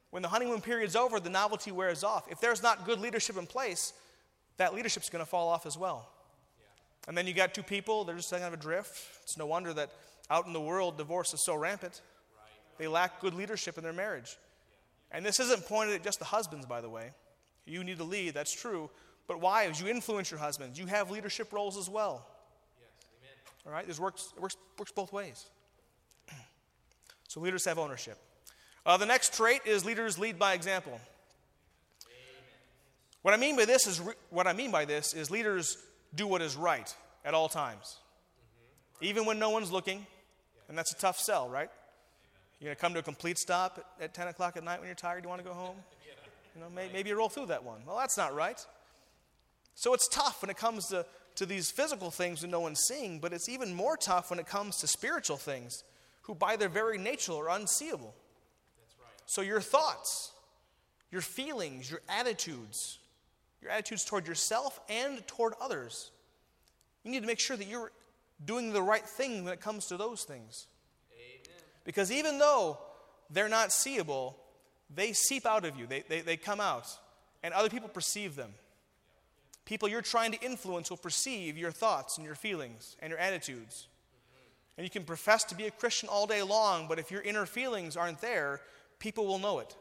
When 0.09 0.21
the 0.21 0.27
honeymoon 0.27 0.59
period's 0.59 0.97
over, 0.97 1.21
the 1.21 1.29
novelty 1.29 1.71
wears 1.71 2.03
off. 2.03 2.29
If 2.29 2.41
there's 2.41 2.61
not 2.61 2.85
good 2.85 2.99
leadership 2.99 3.37
in 3.37 3.47
place, 3.47 3.93
that 4.57 4.75
leadership's 4.75 5.09
going 5.09 5.23
to 5.23 5.29
fall 5.29 5.47
off 5.47 5.65
as 5.65 5.77
well. 5.77 6.09
Yeah. 6.57 6.65
And 7.07 7.17
then 7.17 7.27
you 7.27 7.33
got 7.33 7.53
two 7.53 7.63
people, 7.63 8.03
they're 8.03 8.17
just 8.17 8.29
kind 8.29 8.43
of 8.43 8.51
adrift. 8.51 9.01
It's 9.23 9.37
no 9.37 9.45
wonder 9.45 9.73
that 9.73 9.89
out 10.29 10.47
in 10.47 10.53
the 10.53 10.59
world, 10.59 10.97
divorce 10.97 11.33
is 11.33 11.41
so 11.45 11.55
rampant. 11.55 12.01
Right. 12.37 12.49
They 12.77 12.89
lack 12.89 13.21
good 13.21 13.33
leadership 13.33 13.77
in 13.77 13.85
their 13.85 13.93
marriage. 13.93 14.35
Yeah. 15.09 15.17
And 15.17 15.25
this 15.25 15.39
isn't 15.39 15.65
pointed 15.65 15.95
at 15.95 16.03
just 16.03 16.19
the 16.19 16.25
husbands, 16.25 16.65
by 16.65 16.81
the 16.81 16.89
way. 16.89 17.11
You 17.65 17.81
need 17.85 17.99
to 17.99 18.03
lead, 18.03 18.33
that's 18.33 18.53
true. 18.53 18.89
But 19.31 19.39
wives, 19.39 19.79
you 19.79 19.87
influence 19.87 20.29
your 20.29 20.41
husbands. 20.41 20.77
You 20.77 20.87
have 20.87 21.09
leadership 21.09 21.53
roles 21.53 21.77
as 21.77 21.89
well. 21.89 22.27
Yes. 22.81 22.89
Amen. 23.21 23.65
All 23.65 23.71
right? 23.71 23.87
This 23.87 23.97
works, 23.97 24.33
it 24.35 24.41
works, 24.41 24.57
works 24.77 24.91
both 24.91 25.13
ways. 25.13 25.45
So 27.29 27.39
leaders 27.39 27.63
have 27.63 27.79
ownership. 27.79 28.17
Uh, 28.85 28.97
the 28.97 29.05
next 29.05 29.33
trait 29.33 29.61
is 29.63 29.85
leaders 29.85 30.19
lead 30.19 30.37
by 30.37 30.53
example. 30.53 30.99
What 33.21 33.33
I 33.33 33.37
mean 33.37 33.55
by 33.55 33.63
this 33.63 33.87
is 33.87 34.01
re- 34.01 34.15
what 34.31 34.47
I 34.47 34.51
mean 34.51 34.69
by 34.69 34.83
this 34.83 35.13
is 35.13 35.31
leaders 35.31 35.77
do 36.13 36.27
what 36.27 36.41
is 36.41 36.57
right 36.57 36.93
at 37.23 37.33
all 37.33 37.47
times, 37.47 37.99
mm-hmm. 38.99 39.05
even 39.05 39.25
when 39.25 39.39
no 39.39 39.51
one's 39.51 39.71
looking, 39.71 40.05
and 40.67 40.77
that's 40.77 40.91
a 40.91 40.97
tough 40.97 41.17
sell, 41.17 41.47
right? 41.47 41.69
You're 42.59 42.67
going 42.67 42.75
to 42.75 42.81
come 42.81 42.93
to 42.95 42.99
a 42.99 43.03
complete 43.03 43.37
stop 43.37 43.95
at, 43.97 44.03
at 44.03 44.13
10 44.13 44.27
o'clock 44.27 44.57
at 44.57 44.63
night 44.65 44.81
when 44.81 44.87
you're 44.87 44.95
tired. 44.95 45.23
You 45.23 45.29
want 45.29 45.41
to 45.41 45.47
go 45.47 45.53
home. 45.53 45.77
You 46.53 46.59
know, 46.59 46.69
may, 46.69 46.89
maybe 46.91 47.07
you 47.07 47.15
roll 47.15 47.29
through 47.29 47.45
that 47.45 47.63
one. 47.63 47.79
Well, 47.87 47.97
that's 47.97 48.17
not 48.17 48.35
right. 48.35 48.59
So 49.75 49.93
it's 49.93 50.07
tough 50.07 50.41
when 50.41 50.49
it 50.49 50.57
comes 50.57 50.87
to, 50.87 51.05
to 51.35 51.45
these 51.45 51.71
physical 51.71 52.11
things 52.11 52.41
when 52.41 52.51
no 52.51 52.59
one's 52.59 52.81
seeing, 52.81 53.19
but 53.19 53.33
it's 53.33 53.49
even 53.49 53.73
more 53.73 53.97
tough 53.97 54.29
when 54.29 54.39
it 54.39 54.45
comes 54.45 54.77
to 54.77 54.87
spiritual 54.87 55.37
things 55.37 55.83
who 56.23 56.35
by 56.35 56.55
their 56.55 56.69
very 56.69 56.97
nature 56.97 57.33
are 57.33 57.49
unseeable. 57.49 58.13
Right. 58.99 59.07
So 59.25 59.41
your 59.41 59.61
thoughts, 59.61 60.31
your 61.11 61.21
feelings, 61.21 61.89
your 61.89 62.01
attitudes, 62.09 62.99
your 63.61 63.71
attitudes 63.71 64.05
toward 64.05 64.27
yourself 64.27 64.79
and 64.89 65.25
toward 65.27 65.53
others, 65.61 66.11
you 67.03 67.11
need 67.11 67.21
to 67.21 67.27
make 67.27 67.39
sure 67.39 67.57
that 67.57 67.67
you're 67.67 67.91
doing 68.43 68.73
the 68.73 68.81
right 68.81 69.05
thing 69.05 69.43
when 69.43 69.53
it 69.53 69.61
comes 69.61 69.87
to 69.87 69.97
those 69.97 70.23
things. 70.23 70.67
Amen. 71.13 71.63
Because 71.83 72.11
even 72.11 72.39
though 72.39 72.77
they're 73.29 73.49
not 73.49 73.71
seeable, 73.71 74.37
they 74.93 75.13
seep 75.13 75.45
out 75.45 75.65
of 75.65 75.77
you, 75.77 75.87
they, 75.87 76.03
they, 76.07 76.21
they 76.21 76.37
come 76.37 76.59
out, 76.59 76.87
and 77.43 77.53
other 77.53 77.69
people 77.69 77.89
perceive 77.89 78.35
them. 78.35 78.53
People 79.65 79.87
you're 79.87 80.01
trying 80.01 80.31
to 80.31 80.41
influence 80.41 80.89
will 80.89 80.97
perceive 80.97 81.57
your 81.57 81.71
thoughts 81.71 82.17
and 82.17 82.25
your 82.25 82.35
feelings 82.35 82.95
and 82.99 83.09
your 83.09 83.19
attitudes. 83.19 83.87
And 84.77 84.85
you 84.85 84.89
can 84.89 85.03
profess 85.03 85.43
to 85.45 85.55
be 85.55 85.67
a 85.67 85.71
Christian 85.71 86.09
all 86.09 86.25
day 86.25 86.41
long, 86.41 86.87
but 86.87 86.99
if 86.99 87.11
your 87.11 87.21
inner 87.21 87.45
feelings 87.45 87.95
aren't 87.95 88.21
there, 88.21 88.61
people 88.99 89.27
will 89.27 89.39
know 89.39 89.59
it. 89.59 89.75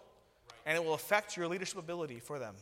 And 0.66 0.77
it 0.77 0.85
will 0.85 0.95
affect 0.95 1.37
your 1.37 1.49
leadership 1.49 1.79
ability 1.79 2.21
for 2.21 2.38
them. 2.38 2.55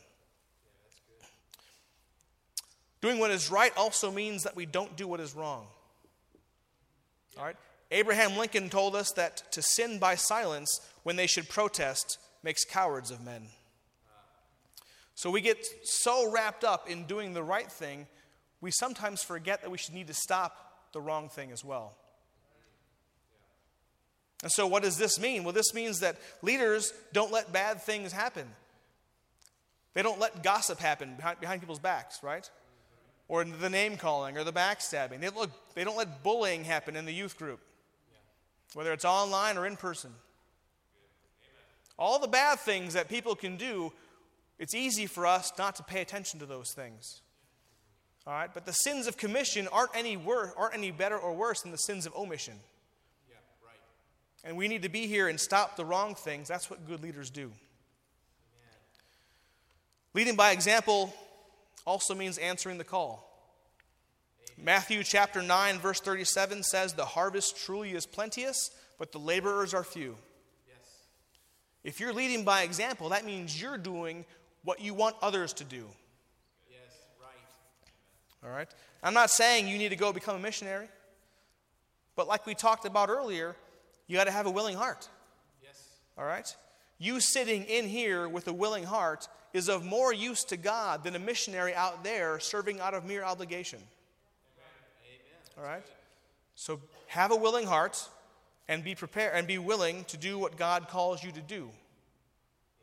Doing 3.00 3.18
what 3.18 3.31
is 3.31 3.50
right 3.50 3.72
also 3.76 4.11
means 4.11 4.42
that 4.42 4.57
we 4.57 4.66
don't 4.66 4.96
do 4.96 5.07
what 5.07 5.20
is 5.20 5.35
wrong. 5.35 5.66
All 7.38 7.44
right? 7.44 7.57
Abraham 7.90 8.37
Lincoln 8.37 8.68
told 8.68 8.94
us 8.94 9.12
that 9.12 9.50
to 9.52 9.62
sin 9.62 9.98
by 9.98 10.14
silence 10.14 10.81
when 11.04 11.16
they 11.16 11.26
should 11.26 11.48
protest 11.48 12.18
makes 12.42 12.64
cowards 12.64 13.11
of 13.11 13.24
men. 13.24 13.48
So 15.18 15.33
we 15.33 15.40
get 15.40 15.66
so 15.83 16.31
wrapped 16.31 16.62
up 16.62 16.88
in 16.88 17.02
doing 17.02 17.35
the 17.35 17.42
right 17.42 17.68
thing, 17.68 18.07
we 18.61 18.70
sometimes 18.70 19.20
forget 19.20 19.62
that 19.62 19.68
we 19.68 19.76
should 19.76 19.92
need 19.94 20.07
to 20.07 20.14
stop 20.14 20.92
the 20.92 21.00
wrong 21.00 21.28
thing 21.28 21.50
as 21.50 21.64
well. 21.64 21.96
And 24.44 24.52
so, 24.52 24.68
what 24.68 24.85
does 24.85 24.96
this 24.96 25.18
mean? 25.18 25.42
Well, 25.42 25.52
this 25.52 25.74
means 25.74 25.98
that 26.00 26.18
leaders 26.40 26.92
don't 27.12 27.33
let 27.33 27.52
bad 27.52 27.83
things 27.83 28.12
happen. 28.12 28.46
They 29.94 30.02
don't 30.02 30.20
let 30.20 30.44
gossip 30.44 30.78
happen 30.78 31.16
behind, 31.16 31.40
behind 31.40 31.62
people's 31.62 31.81
backs, 31.81 32.22
right? 32.22 32.48
Or 33.26 33.42
the 33.42 33.68
name 33.68 33.96
calling 33.96 34.38
or 34.38 34.44
the 34.44 34.52
backstabbing. 34.52 35.18
They, 35.18 35.31
look, 35.31 35.50
they 35.74 35.83
don't 35.83 35.96
let 35.96 36.22
bullying 36.22 36.62
happen 36.62 36.94
in 36.94 37.07
the 37.07 37.12
youth 37.12 37.37
group, 37.37 37.59
whether 38.72 38.92
it's 38.92 39.04
online 39.04 39.59
or 39.59 39.66
in 39.66 39.74
person. 39.74 40.12
All 41.98 42.20
the 42.20 42.28
bad 42.28 42.61
things 42.61 42.94
that 42.94 43.09
people 43.09 43.35
can 43.35 43.57
do, 43.57 43.92
it's 44.59 44.75
easy 44.75 45.07
for 45.07 45.27
us 45.27 45.53
not 45.59 45.77
to 45.77 45.83
pay 45.83 46.01
attention 46.01 46.40
to 46.40 46.47
those 46.47 46.73
things. 46.73 47.23
All 48.27 48.35
right? 48.35 48.53
But 48.53 48.66
the 48.66 48.73
sins 48.73 49.07
of 49.07 49.16
commission 49.16 49.68
aren't 49.68 49.97
any, 49.97 50.16
wor- 50.16 50.53
aren't 50.57 50.75
any 50.75 50.90
better 50.90 51.16
or 51.16 51.35
worse 51.35 51.62
than 51.62 51.73
the 51.73 51.79
sins 51.79 52.07
of 52.07 52.14
omission. 52.14 52.55
Yeah, 53.29 53.37
right. 53.64 53.81
And 54.44 54.57
we 54.57 54.68
need 54.68 54.83
to 54.83 54.88
be 54.88 55.07
here 55.07 55.29
and 55.29 55.40
stop 55.40 55.77
the 55.77 55.85
wrong 55.85 56.14
things. 56.14 56.49
That's 56.49 56.68
what 56.68 56.87
good 56.87 57.03
leaders 57.03 57.31
do. 57.31 57.51
Leading 60.14 60.37
by 60.37 60.51
example 60.51 61.14
also 61.87 62.14
means 62.14 62.38
answering 62.38 62.77
the 62.77 62.85
call. 62.85 63.25
Matthew 64.61 65.05
chapter 65.05 65.40
9, 65.40 65.79
verse 65.79 66.01
37 66.01 66.64
says, 66.64 66.94
The 66.94 67.05
harvest 67.05 67.64
truly 67.64 67.92
is 67.92 68.07
plenteous, 68.07 68.73
but 68.99 69.12
the 69.12 69.18
laborers 69.18 69.73
are 69.73 69.85
few. 69.85 70.16
Yes. 70.66 70.88
If 71.85 72.01
you're 72.01 72.12
leading 72.12 72.44
by 72.44 72.62
example, 72.62 73.11
that 73.11 73.25
means 73.25 73.61
you're 73.61 73.79
doing 73.79 74.25
what 74.68 74.83
you 74.83 74.92
want 74.92 75.16
others 75.22 75.54
to 75.54 75.64
do. 75.64 75.87
Yes, 76.70 76.78
right. 77.22 78.46
All 78.46 78.54
right? 78.54 78.68
I'm 79.02 79.14
not 79.14 79.31
saying 79.31 79.66
you 79.66 79.78
need 79.78 79.88
to 79.88 79.96
go 79.96 80.12
become 80.12 80.37
a 80.37 80.38
missionary, 80.38 80.88
but 82.16 82.28
like 82.28 82.44
we 82.44 82.54
talked 82.54 82.85
about 82.85 83.09
earlier, 83.09 83.57
you 84.09 84.18
got 84.18 84.24
to 84.24 84.31
have 84.31 84.44
a 84.44 84.50
willing 84.50 84.76
heart. 84.76 85.09
Yes. 85.62 85.83
All 86.18 86.26
right? 86.26 86.54
You 86.98 87.18
sitting 87.18 87.64
in 87.64 87.88
here 87.88 88.28
with 88.28 88.46
a 88.46 88.52
willing 88.52 88.85
heart 88.85 89.26
is 89.54 89.70
of 89.70 89.87
more 89.87 90.12
use 90.12 90.44
to 90.44 90.59
God 90.59 91.02
than 91.02 91.16
a 91.16 91.18
missionary 91.18 91.74
out 91.74 92.04
there 92.04 92.38
serving 92.38 92.78
out 92.78 92.92
of 92.92 93.07
mere 93.07 93.24
obligation. 93.24 93.78
All 95.57 95.64
right? 95.64 95.87
So 96.57 96.78
have 97.07 97.31
a 97.31 97.37
willing 97.37 97.66
heart 97.66 98.07
and 98.68 98.85
be 98.85 98.94
prepared 98.94 99.33
and 99.35 99.46
be 99.46 99.57
willing 99.57 100.04
to 100.09 100.18
do 100.18 100.38
what 100.38 100.59
God 100.59 100.88
calls 100.88 101.24
you 101.24 101.33
to 101.33 101.40
do. 101.40 101.70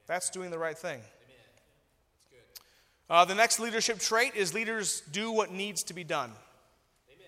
That's 0.07 0.31
doing 0.31 0.49
the 0.49 0.57
right 0.57 0.75
thing. 0.75 1.01
Uh, 3.09 3.23
the 3.25 3.35
next 3.35 3.59
leadership 3.59 3.99
trait 3.99 4.35
is 4.35 4.53
leaders 4.53 5.01
do 5.11 5.31
what 5.31 5.51
needs 5.51 5.83
to 5.83 5.93
be 5.93 6.03
done. 6.03 6.31
Amen. 7.09 7.27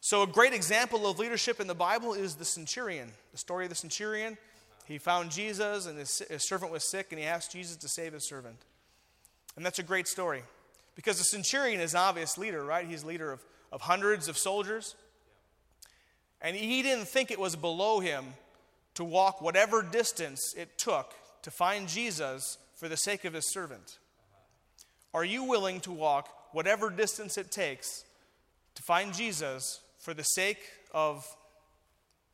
So, 0.00 0.22
a 0.22 0.26
great 0.26 0.54
example 0.54 1.06
of 1.06 1.18
leadership 1.18 1.60
in 1.60 1.66
the 1.66 1.74
Bible 1.74 2.14
is 2.14 2.36
the 2.36 2.44
centurion. 2.44 3.12
The 3.32 3.38
story 3.38 3.66
of 3.66 3.70
the 3.70 3.76
centurion. 3.76 4.38
He 4.86 4.96
found 4.96 5.30
Jesus, 5.30 5.84
and 5.84 5.98
his, 5.98 6.22
his 6.30 6.48
servant 6.48 6.72
was 6.72 6.90
sick, 6.90 7.08
and 7.10 7.20
he 7.20 7.26
asked 7.26 7.52
Jesus 7.52 7.76
to 7.76 7.88
save 7.88 8.14
his 8.14 8.26
servant. 8.26 8.56
And 9.56 9.66
that's 9.66 9.78
a 9.78 9.82
great 9.82 10.08
story 10.08 10.42
because 10.94 11.18
the 11.18 11.24
centurion 11.24 11.80
is 11.80 11.92
an 11.92 12.00
obvious 12.00 12.38
leader, 12.38 12.64
right? 12.64 12.86
He's 12.86 13.04
leader 13.04 13.30
of, 13.30 13.44
of 13.70 13.82
hundreds 13.82 14.28
of 14.28 14.38
soldiers. 14.38 14.96
And 16.40 16.56
he 16.56 16.82
didn't 16.82 17.06
think 17.06 17.30
it 17.30 17.38
was 17.38 17.54
below 17.54 18.00
him 18.00 18.34
to 18.94 19.04
walk 19.04 19.42
whatever 19.42 19.82
distance 19.82 20.54
it 20.56 20.78
took 20.78 21.14
to 21.42 21.50
find 21.50 21.86
Jesus 21.86 22.58
for 22.74 22.88
the 22.88 22.96
sake 22.96 23.24
of 23.24 23.34
his 23.34 23.52
servant. 23.52 23.98
Are 25.14 25.24
you 25.24 25.44
willing 25.44 25.80
to 25.80 25.92
walk 25.92 26.28
whatever 26.52 26.90
distance 26.90 27.38
it 27.38 27.50
takes 27.50 28.04
to 28.74 28.82
find 28.82 29.14
Jesus 29.14 29.80
for 29.98 30.14
the 30.14 30.22
sake 30.22 30.60
of 30.92 31.26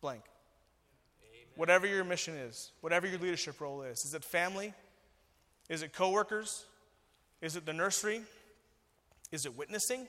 blank? 0.01 0.23
Whatever 1.57 1.87
your 1.87 2.03
mission 2.03 2.35
is, 2.35 2.73
whatever 2.81 3.07
your 3.07 3.19
leadership 3.19 3.61
role 3.61 3.83
is. 3.83 4.05
Is 4.05 4.13
it 4.13 4.25
family? 4.25 4.75
Is 5.69 5.83
it 5.83 5.93
coworkers? 5.93 6.65
Is 7.41 7.55
it 7.57 7.65
the 7.65 7.73
nursery? 7.73 8.23
Is 9.31 9.47
it 9.47 9.57
witnessing? 9.57 10.09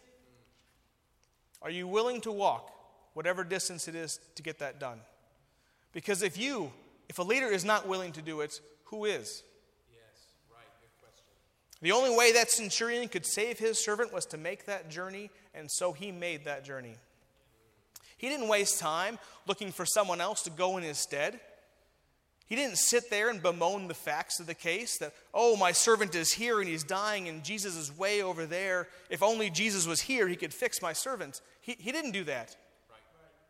Are 1.62 1.69
you 1.69 1.88
willing 1.88 2.21
to 2.21 2.32
walk 2.32 2.71
whatever 3.13 3.43
distance 3.43 3.88
it 3.88 3.95
is 3.95 4.19
to 4.36 4.43
get 4.43 4.60
that 4.60 4.80
done? 4.80 4.99
Because 5.93 6.21
if 6.21 6.38
you, 6.38 6.71
if 7.10 7.19
a 7.19 7.23
leader 7.23 7.47
is 7.47 7.63
not 7.63 7.88
willing 7.88 8.12
to 8.13 8.21
do 8.21 8.41
it, 8.41 8.60
who 8.86 9.06
is? 9.06 9.43
Yes, 9.89 10.28
right. 10.51 10.67
Good 10.82 10.91
question. 10.99 11.25
The 11.81 11.91
only 11.91 12.15
way 12.15 12.31
that 12.33 12.49
centurion 12.49 13.07
could 13.09 13.25
save 13.25 13.59
his 13.59 13.83
servant 13.83 14.13
was 14.13 14.25
to 14.27 14.38
make 14.38 14.65
that 14.65 14.89
journey, 14.89 15.29
and 15.53 15.69
so 15.69 15.91
he 15.91 16.11
made 16.11 16.45
that 16.45 16.63
journey. 16.63 16.95
He 18.17 18.29
didn't 18.29 18.47
waste 18.47 18.79
time 18.79 19.19
looking 19.45 19.71
for 19.71 19.85
someone 19.85 20.21
else 20.21 20.41
to 20.43 20.49
go 20.49 20.77
in 20.77 20.83
his 20.83 20.97
stead. 20.97 21.39
He 22.47 22.55
didn't 22.55 22.77
sit 22.77 23.09
there 23.09 23.29
and 23.29 23.41
bemoan 23.41 23.88
the 23.88 23.95
facts 23.95 24.39
of 24.39 24.45
the 24.45 24.53
case 24.53 24.99
that, 24.99 25.13
oh, 25.33 25.57
my 25.57 25.71
servant 25.71 26.13
is 26.13 26.31
here 26.31 26.59
and 26.59 26.69
he's 26.69 26.83
dying 26.83 27.27
and 27.27 27.43
Jesus 27.43 27.75
is 27.75 27.97
way 27.97 28.21
over 28.21 28.45
there. 28.45 28.88
If 29.09 29.23
only 29.23 29.49
Jesus 29.49 29.88
was 29.88 30.01
here, 30.01 30.27
he 30.27 30.35
could 30.35 30.53
fix 30.53 30.81
my 30.81 30.93
servant. 30.93 31.41
He, 31.59 31.75
he 31.79 31.91
didn't 31.91 32.11
do 32.11 32.23
that. 32.25 32.55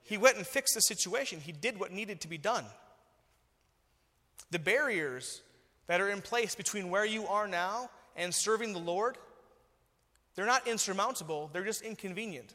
He 0.04 0.18
went 0.18 0.38
and 0.38 0.48
fixed 0.48 0.76
the 0.76 0.82
situation, 0.82 1.42
he 1.42 1.52
did 1.52 1.80
what 1.80 1.92
needed 1.92 2.22
to 2.22 2.28
be 2.28 2.38
done. 2.38 2.66
The 4.52 4.60
barriers 4.60 5.42
that 5.88 6.00
are 6.00 6.10
in 6.10 6.22
place 6.22 6.56
between 6.56 6.90
where 6.90 7.06
you 7.06 7.28
are 7.28 7.48
now 7.48 7.90
and 8.16 8.34
serving 8.34 8.74
the 8.74 8.80
Lord, 8.80 9.18
they're 10.36 10.46
not 10.46 10.68
insurmountable, 10.68 11.50
they're 11.54 11.64
just 11.64 11.82
inconvenient. 11.82 12.54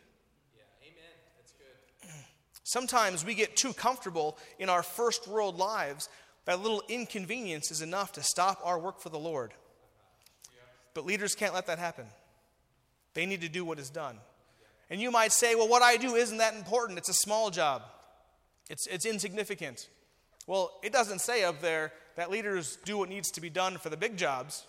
Yeah, 0.57 0.89
amen. 0.89 1.13
That's 1.37 1.53
good. 1.53 2.25
Sometimes 2.63 3.25
we 3.25 3.35
get 3.35 3.57
too 3.57 3.73
comfortable 3.73 4.39
in 4.59 4.69
our 4.69 4.83
first 4.83 5.27
world 5.27 5.59
lives 5.59 6.09
that 6.45 6.57
a 6.57 6.63
little 6.63 6.83
inconvenience 6.89 7.71
is 7.71 7.83
enough 7.83 8.13
to 8.13 8.23
stop 8.23 8.61
our 8.65 8.79
work 8.79 9.01
for 9.01 9.09
the 9.09 9.19
Lord. 9.19 9.53
But 10.95 11.07
leaders 11.07 11.35
can't 11.35 11.55
let 11.55 11.67
that 11.67 11.79
happen. 11.79 12.07
They 13.15 13.27
need 13.27 13.43
to 13.43 13.49
do 13.49 13.65
what 13.65 13.79
is 13.79 13.91
done. 13.91 14.17
And 14.89 15.01
you 15.01 15.11
might 15.11 15.33
say, 15.33 15.55
well, 15.55 15.69
what 15.69 15.83
I 15.83 15.97
do 15.97 16.17
isn't 16.17 16.39
that 16.39 16.55
important. 16.55 16.99
It's 16.99 17.09
a 17.09 17.15
small 17.15 17.51
job, 17.51 17.83
it's, 18.69 18.87
it's 18.87 19.07
insignificant. 19.07 19.89
Well, 20.47 20.73
it 20.83 20.93
doesn't 20.93 21.21
say 21.21 21.45
up 21.45 21.61
there 21.61 21.93
that 22.17 22.31
leaders 22.31 22.79
do 22.85 22.99
what 22.99 23.09
needs 23.09 23.31
to 23.33 23.41
be 23.41 23.51
done 23.51 23.79
for 23.79 23.89
the 23.89 23.97
big 23.97 24.17
jobs. 24.17 24.67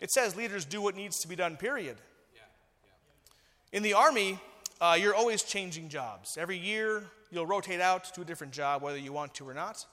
It 0.00 0.10
says 0.10 0.36
leaders 0.36 0.64
do 0.64 0.80
what 0.80 0.94
needs 0.94 1.18
to 1.20 1.28
be 1.28 1.36
done, 1.36 1.56
period. 1.56 1.96
Yeah, 2.34 2.40
yeah. 2.84 3.76
In 3.76 3.82
the 3.82 3.94
Army, 3.94 4.38
uh, 4.80 4.96
you're 4.98 5.14
always 5.14 5.42
changing 5.42 5.88
jobs. 5.88 6.36
Every 6.38 6.56
year, 6.56 7.04
you'll 7.30 7.46
rotate 7.46 7.80
out 7.80 8.04
to 8.14 8.22
a 8.22 8.24
different 8.24 8.52
job, 8.52 8.82
whether 8.82 8.98
you 8.98 9.12
want 9.12 9.34
to 9.34 9.48
or 9.48 9.54
not, 9.54 9.84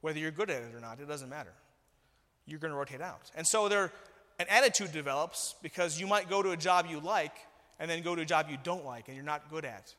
whether 0.00 0.18
you're 0.18 0.30
good 0.30 0.50
at 0.50 0.62
it 0.62 0.74
or 0.74 0.80
not, 0.80 1.00
it 1.00 1.08
doesn't 1.08 1.28
matter. 1.28 1.52
You're 2.46 2.58
going 2.58 2.72
to 2.72 2.76
rotate 2.76 3.00
out. 3.00 3.30
And 3.34 3.46
so 3.46 3.68
there, 3.68 3.90
an 4.38 4.46
attitude 4.50 4.92
develops 4.92 5.54
because 5.62 5.98
you 6.00 6.06
might 6.06 6.28
go 6.28 6.42
to 6.42 6.50
a 6.50 6.56
job 6.56 6.86
you 6.88 7.00
like 7.00 7.34
and 7.78 7.90
then 7.90 8.02
go 8.02 8.14
to 8.14 8.22
a 8.22 8.26
job 8.26 8.46
you 8.50 8.58
don't 8.62 8.84
like 8.84 9.08
and 9.08 9.16
you're 9.16 9.24
not 9.24 9.48
good 9.50 9.64
at. 9.64 9.94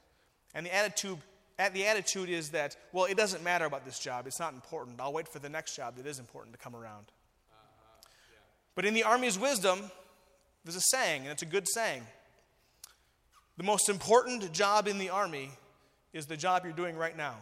And 0.53 0.65
the 0.65 0.75
attitude, 0.75 1.17
at 1.57 1.73
the 1.73 1.85
attitude 1.85 2.29
is 2.29 2.49
that, 2.49 2.75
well, 2.91 3.05
it 3.05 3.17
doesn't 3.17 3.43
matter 3.43 3.65
about 3.65 3.85
this 3.85 3.99
job. 3.99 4.27
It's 4.27 4.39
not 4.39 4.53
important. 4.53 4.99
I'll 4.99 5.13
wait 5.13 5.27
for 5.27 5.39
the 5.39 5.49
next 5.49 5.75
job 5.75 5.95
that 5.97 6.05
is 6.05 6.19
important 6.19 6.53
to 6.53 6.59
come 6.59 6.75
around. 6.75 7.05
But 8.75 8.85
in 8.85 8.93
the 8.93 9.03
Army's 9.03 9.39
wisdom, 9.39 9.89
there's 10.63 10.75
a 10.75 10.81
saying, 10.81 11.23
and 11.23 11.31
it's 11.31 11.41
a 11.41 11.47
good 11.47 11.67
saying. 11.67 12.03
The 13.57 13.63
most 13.63 13.87
important 13.87 14.51
job 14.51 14.87
in 14.87 14.97
the 14.97 15.09
Army 15.09 15.49
is 16.11 16.25
the 16.25 16.37
job 16.37 16.63
you're 16.65 16.73
doing 16.73 16.97
right 16.97 17.15
now. 17.15 17.35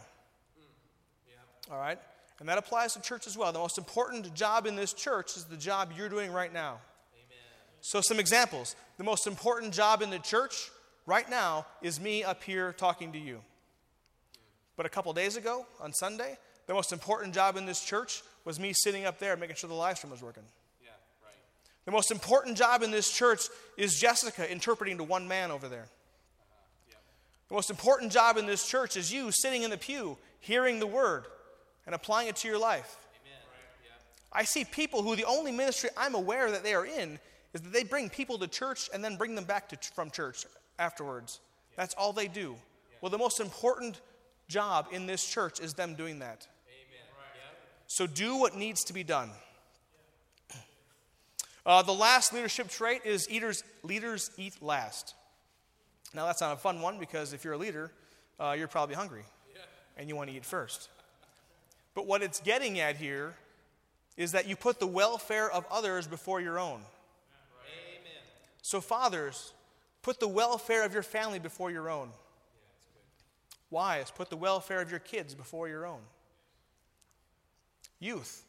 All 1.70 1.78
right? 1.78 1.98
And 2.40 2.48
that 2.48 2.58
applies 2.58 2.92
to 2.94 3.00
church 3.00 3.26
as 3.26 3.36
well. 3.36 3.52
The 3.52 3.58
most 3.58 3.78
important 3.78 4.32
job 4.34 4.66
in 4.66 4.76
this 4.76 4.92
church 4.92 5.36
is 5.36 5.44
the 5.44 5.56
job 5.56 5.92
you're 5.96 6.08
doing 6.08 6.32
right 6.32 6.52
now. 6.52 6.78
So, 7.80 8.00
some 8.00 8.18
examples. 8.18 8.76
The 8.96 9.04
most 9.04 9.26
important 9.26 9.74
job 9.74 10.02
in 10.02 10.10
the 10.10 10.18
church 10.18 10.70
right 11.06 11.28
now 11.28 11.66
is 11.82 12.00
me 12.00 12.24
up 12.24 12.42
here 12.42 12.72
talking 12.72 13.12
to 13.12 13.18
you. 13.18 13.40
But 14.76 14.86
a 14.86 14.88
couple 14.88 15.12
days 15.12 15.36
ago, 15.36 15.66
on 15.80 15.92
Sunday, 15.92 16.38
the 16.66 16.74
most 16.74 16.92
important 16.92 17.34
job 17.34 17.56
in 17.56 17.66
this 17.66 17.84
church 17.84 18.22
was 18.44 18.58
me 18.58 18.72
sitting 18.74 19.04
up 19.04 19.18
there 19.18 19.36
making 19.36 19.56
sure 19.56 19.68
the 19.68 19.74
live 19.74 19.98
stream 19.98 20.10
was 20.10 20.22
working. 20.22 20.44
The 21.84 21.90
most 21.90 22.10
important 22.10 22.56
job 22.56 22.82
in 22.82 22.90
this 22.90 23.10
church 23.10 23.48
is 23.76 24.00
Jessica 24.00 24.50
interpreting 24.50 24.98
to 24.98 25.04
one 25.04 25.28
man 25.28 25.50
over 25.50 25.68
there. 25.68 25.86
The 27.48 27.54
most 27.54 27.70
important 27.70 28.10
job 28.10 28.36
in 28.36 28.46
this 28.46 28.66
church 28.66 28.96
is 28.96 29.12
you 29.12 29.30
sitting 29.30 29.62
in 29.62 29.70
the 29.70 29.76
pew, 29.76 30.16
hearing 30.40 30.80
the 30.80 30.86
word, 30.86 31.26
and 31.86 31.94
applying 31.94 32.28
it 32.28 32.36
to 32.36 32.48
your 32.48 32.58
life. 32.58 32.96
Amen. 33.22 33.38
I 34.32 34.44
see 34.44 34.64
people 34.64 35.02
who 35.02 35.14
the 35.14 35.26
only 35.26 35.52
ministry 35.52 35.90
I'm 35.96 36.14
aware 36.14 36.50
that 36.50 36.62
they 36.62 36.74
are 36.74 36.86
in 36.86 37.18
is 37.52 37.60
that 37.60 37.72
they 37.72 37.84
bring 37.84 38.08
people 38.08 38.38
to 38.38 38.48
church 38.48 38.88
and 38.94 39.04
then 39.04 39.16
bring 39.16 39.34
them 39.34 39.44
back 39.44 39.68
to, 39.68 39.78
from 39.94 40.10
church 40.10 40.46
afterwards. 40.78 41.40
That's 41.76 41.94
all 41.94 42.12
they 42.12 42.28
do. 42.28 42.56
Well, 43.00 43.10
the 43.10 43.18
most 43.18 43.40
important 43.40 44.00
job 44.48 44.88
in 44.90 45.06
this 45.06 45.26
church 45.26 45.60
is 45.60 45.74
them 45.74 45.94
doing 45.94 46.20
that. 46.20 46.46
Amen. 46.66 47.06
So 47.86 48.06
do 48.06 48.36
what 48.36 48.56
needs 48.56 48.84
to 48.84 48.94
be 48.94 49.04
done. 49.04 49.30
Uh, 51.66 51.82
the 51.82 51.94
last 51.94 52.32
leadership 52.32 52.68
trait 52.68 53.02
is 53.04 53.28
eaters, 53.30 53.64
leaders 53.82 54.30
eat 54.36 54.62
last. 54.62 55.14
Now, 56.12 56.26
that's 56.26 56.40
not 56.40 56.52
a 56.52 56.56
fun 56.56 56.80
one 56.80 56.98
because 56.98 57.32
if 57.32 57.44
you're 57.44 57.54
a 57.54 57.58
leader, 57.58 57.90
uh, 58.38 58.54
you're 58.56 58.68
probably 58.68 58.94
hungry 58.94 59.24
and 59.96 60.08
you 60.08 60.16
want 60.16 60.28
to 60.30 60.36
eat 60.36 60.44
first. 60.44 60.88
But 61.94 62.06
what 62.06 62.22
it's 62.22 62.40
getting 62.40 62.80
at 62.80 62.96
here 62.96 63.34
is 64.16 64.32
that 64.32 64.46
you 64.46 64.56
put 64.56 64.78
the 64.78 64.86
welfare 64.86 65.50
of 65.50 65.64
others 65.70 66.06
before 66.06 66.40
your 66.40 66.58
own. 66.58 66.80
Amen. 66.80 68.22
So, 68.62 68.80
fathers, 68.80 69.52
put 70.02 70.20
the 70.20 70.28
welfare 70.28 70.84
of 70.84 70.92
your 70.92 71.02
family 71.02 71.38
before 71.38 71.70
your 71.70 71.88
own. 71.88 72.10
Wives, 73.70 74.10
put 74.10 74.30
the 74.30 74.36
welfare 74.36 74.80
of 74.80 74.90
your 74.90 75.00
kids 75.00 75.34
before 75.34 75.68
your 75.68 75.86
own. 75.86 76.00
Youth, 77.98 78.44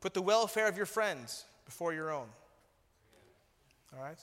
put 0.00 0.14
the 0.14 0.22
welfare 0.22 0.68
of 0.68 0.76
your 0.76 0.86
friends 0.86 1.44
before 1.64 1.92
your 1.92 2.10
own. 2.10 2.26
All 3.94 4.02
right? 4.02 4.18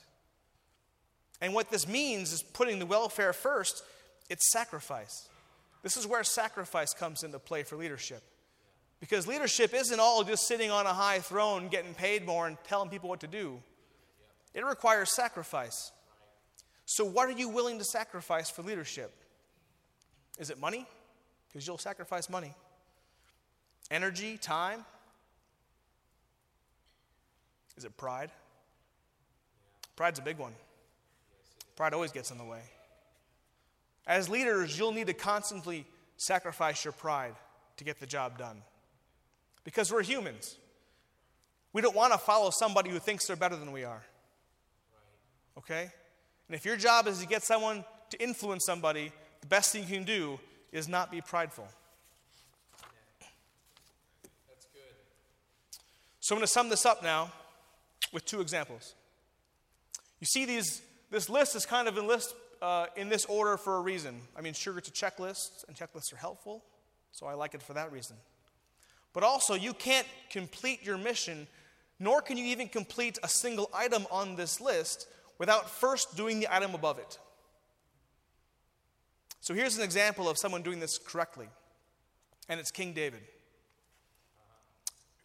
And 1.42 1.54
what 1.54 1.70
this 1.70 1.88
means 1.88 2.32
is 2.34 2.42
putting 2.42 2.80
the 2.80 2.86
welfare 2.86 3.34
first, 3.34 3.84
it's 4.30 4.52
sacrifice. 4.52 5.30
This 5.84 5.98
is 5.98 6.08
where 6.08 6.24
sacrifice 6.24 6.94
comes 6.94 7.24
into 7.24 7.40
play 7.40 7.64
for 7.64 7.76
leadership. 7.76 8.22
Because 9.00 9.28
leadership 9.28 9.74
isn't 9.74 10.00
all 10.00 10.24
just 10.24 10.48
sitting 10.48 10.72
on 10.72 10.86
a 10.86 10.94
high 10.94 11.20
throne, 11.20 11.68
getting 11.68 11.94
paid 11.94 12.26
more, 12.26 12.48
and 12.48 12.58
telling 12.64 12.90
people 12.90 13.10
what 13.10 13.20
to 13.20 13.28
do. 13.28 13.62
It 14.56 14.66
requires 14.66 15.14
sacrifice. 15.14 15.92
So, 16.86 17.06
what 17.06 17.28
are 17.28 17.34
you 17.34 17.50
willing 17.50 17.78
to 17.78 17.84
sacrifice 17.84 18.50
for 18.50 18.64
leadership? 18.64 19.14
Is 20.40 20.50
it 20.50 20.60
money? 20.60 20.88
Because 21.48 21.68
you'll 21.68 21.78
sacrifice 21.78 22.30
money. 22.30 22.54
Energy, 23.92 24.38
time? 24.38 24.84
Is 27.78 27.86
it 27.86 27.96
pride? 27.98 28.32
Pride's 29.98 30.20
a 30.20 30.22
big 30.22 30.38
one. 30.38 30.54
Pride 31.76 31.94
always 31.94 32.14
gets 32.14 32.32
in 32.32 32.38
the 32.38 32.46
way. 32.46 32.62
As 34.06 34.30
leaders, 34.30 34.80
you'll 34.80 34.94
need 34.94 35.08
to 35.08 35.14
constantly 35.14 35.86
sacrifice 36.16 36.86
your 36.86 36.94
pride 36.94 37.36
to 37.76 37.84
get 37.84 38.00
the 38.00 38.06
job 38.06 38.38
done. 38.38 38.62
Because 39.66 39.92
we're 39.92 40.04
humans. 40.04 40.56
We 41.74 41.82
don't 41.82 41.96
want 41.96 42.14
to 42.14 42.18
follow 42.18 42.52
somebody 42.52 42.90
who 42.90 43.00
thinks 43.00 43.28
they're 43.28 43.36
better 43.36 43.58
than 43.58 43.74
we 43.74 43.84
are. 43.84 44.04
Okay? 45.58 45.92
And 46.48 46.56
if 46.56 46.64
your 46.64 46.78
job 46.78 47.08
is 47.08 47.20
to 47.20 47.28
get 47.28 47.44
someone 47.44 47.84
to 48.12 48.24
influence 48.24 48.66
somebody, 48.66 49.12
the 49.42 49.48
best 49.48 49.74
thing 49.74 49.84
you 49.84 49.90
can 49.90 50.06
do 50.06 50.40
is 50.72 50.88
not 50.88 51.12
be 51.12 51.22
prideful. 51.22 51.68
That's 54.48 54.66
good. 54.68 54.96
So 56.20 56.36
I'm 56.36 56.40
going 56.40 56.46
to 56.46 56.52
sum 56.52 56.70
this 56.70 56.86
up 56.86 57.04
now 57.04 57.32
with 58.14 58.26
two 58.26 58.40
examples. 58.40 58.96
You 60.20 60.26
see, 60.26 60.46
these, 60.46 60.82
this 61.12 61.30
list 61.30 61.56
is 61.56 61.66
kind 61.66 61.88
of 61.88 61.98
in, 61.98 62.08
list, 62.08 62.34
uh, 62.62 62.88
in 62.96 63.10
this 63.10 63.26
order 63.26 63.58
for 63.58 63.78
a 63.78 63.82
reason. 63.82 64.20
I 64.36 64.42
mean, 64.42 64.54
sure, 64.54 64.78
it's 64.78 64.90
a 64.90 64.92
checklist, 64.92 65.68
and 65.68 65.78
checklists 65.78 66.12
are 66.14 66.18
helpful, 66.18 66.64
so 67.12 67.28
I 67.28 67.34
like 67.34 67.54
it 67.54 67.62
for 67.62 67.74
that 67.74 67.92
reason. 67.92 68.16
But 69.14 69.24
also, 69.24 69.54
you 69.54 69.74
can't 69.74 70.08
complete 70.30 70.84
your 70.84 70.98
mission, 70.98 71.48
nor 72.00 72.22
can 72.22 72.38
you 72.38 72.46
even 72.46 72.68
complete 72.68 73.18
a 73.24 73.28
single 73.28 73.70
item 73.74 74.06
on 74.12 74.36
this 74.36 74.60
list 74.60 75.08
without 75.38 75.70
first 75.70 76.18
doing 76.18 76.40
the 76.40 76.54
item 76.54 76.74
above 76.74 77.00
it. 77.00 77.20
So 79.40 79.54
here's 79.54 79.78
an 79.78 79.84
example 79.84 80.28
of 80.28 80.38
someone 80.38 80.62
doing 80.62 80.80
this 80.80 80.98
correctly, 80.98 81.48
and 82.50 82.60
it's 82.60 82.72
King 82.72 82.94
David. 82.94 83.22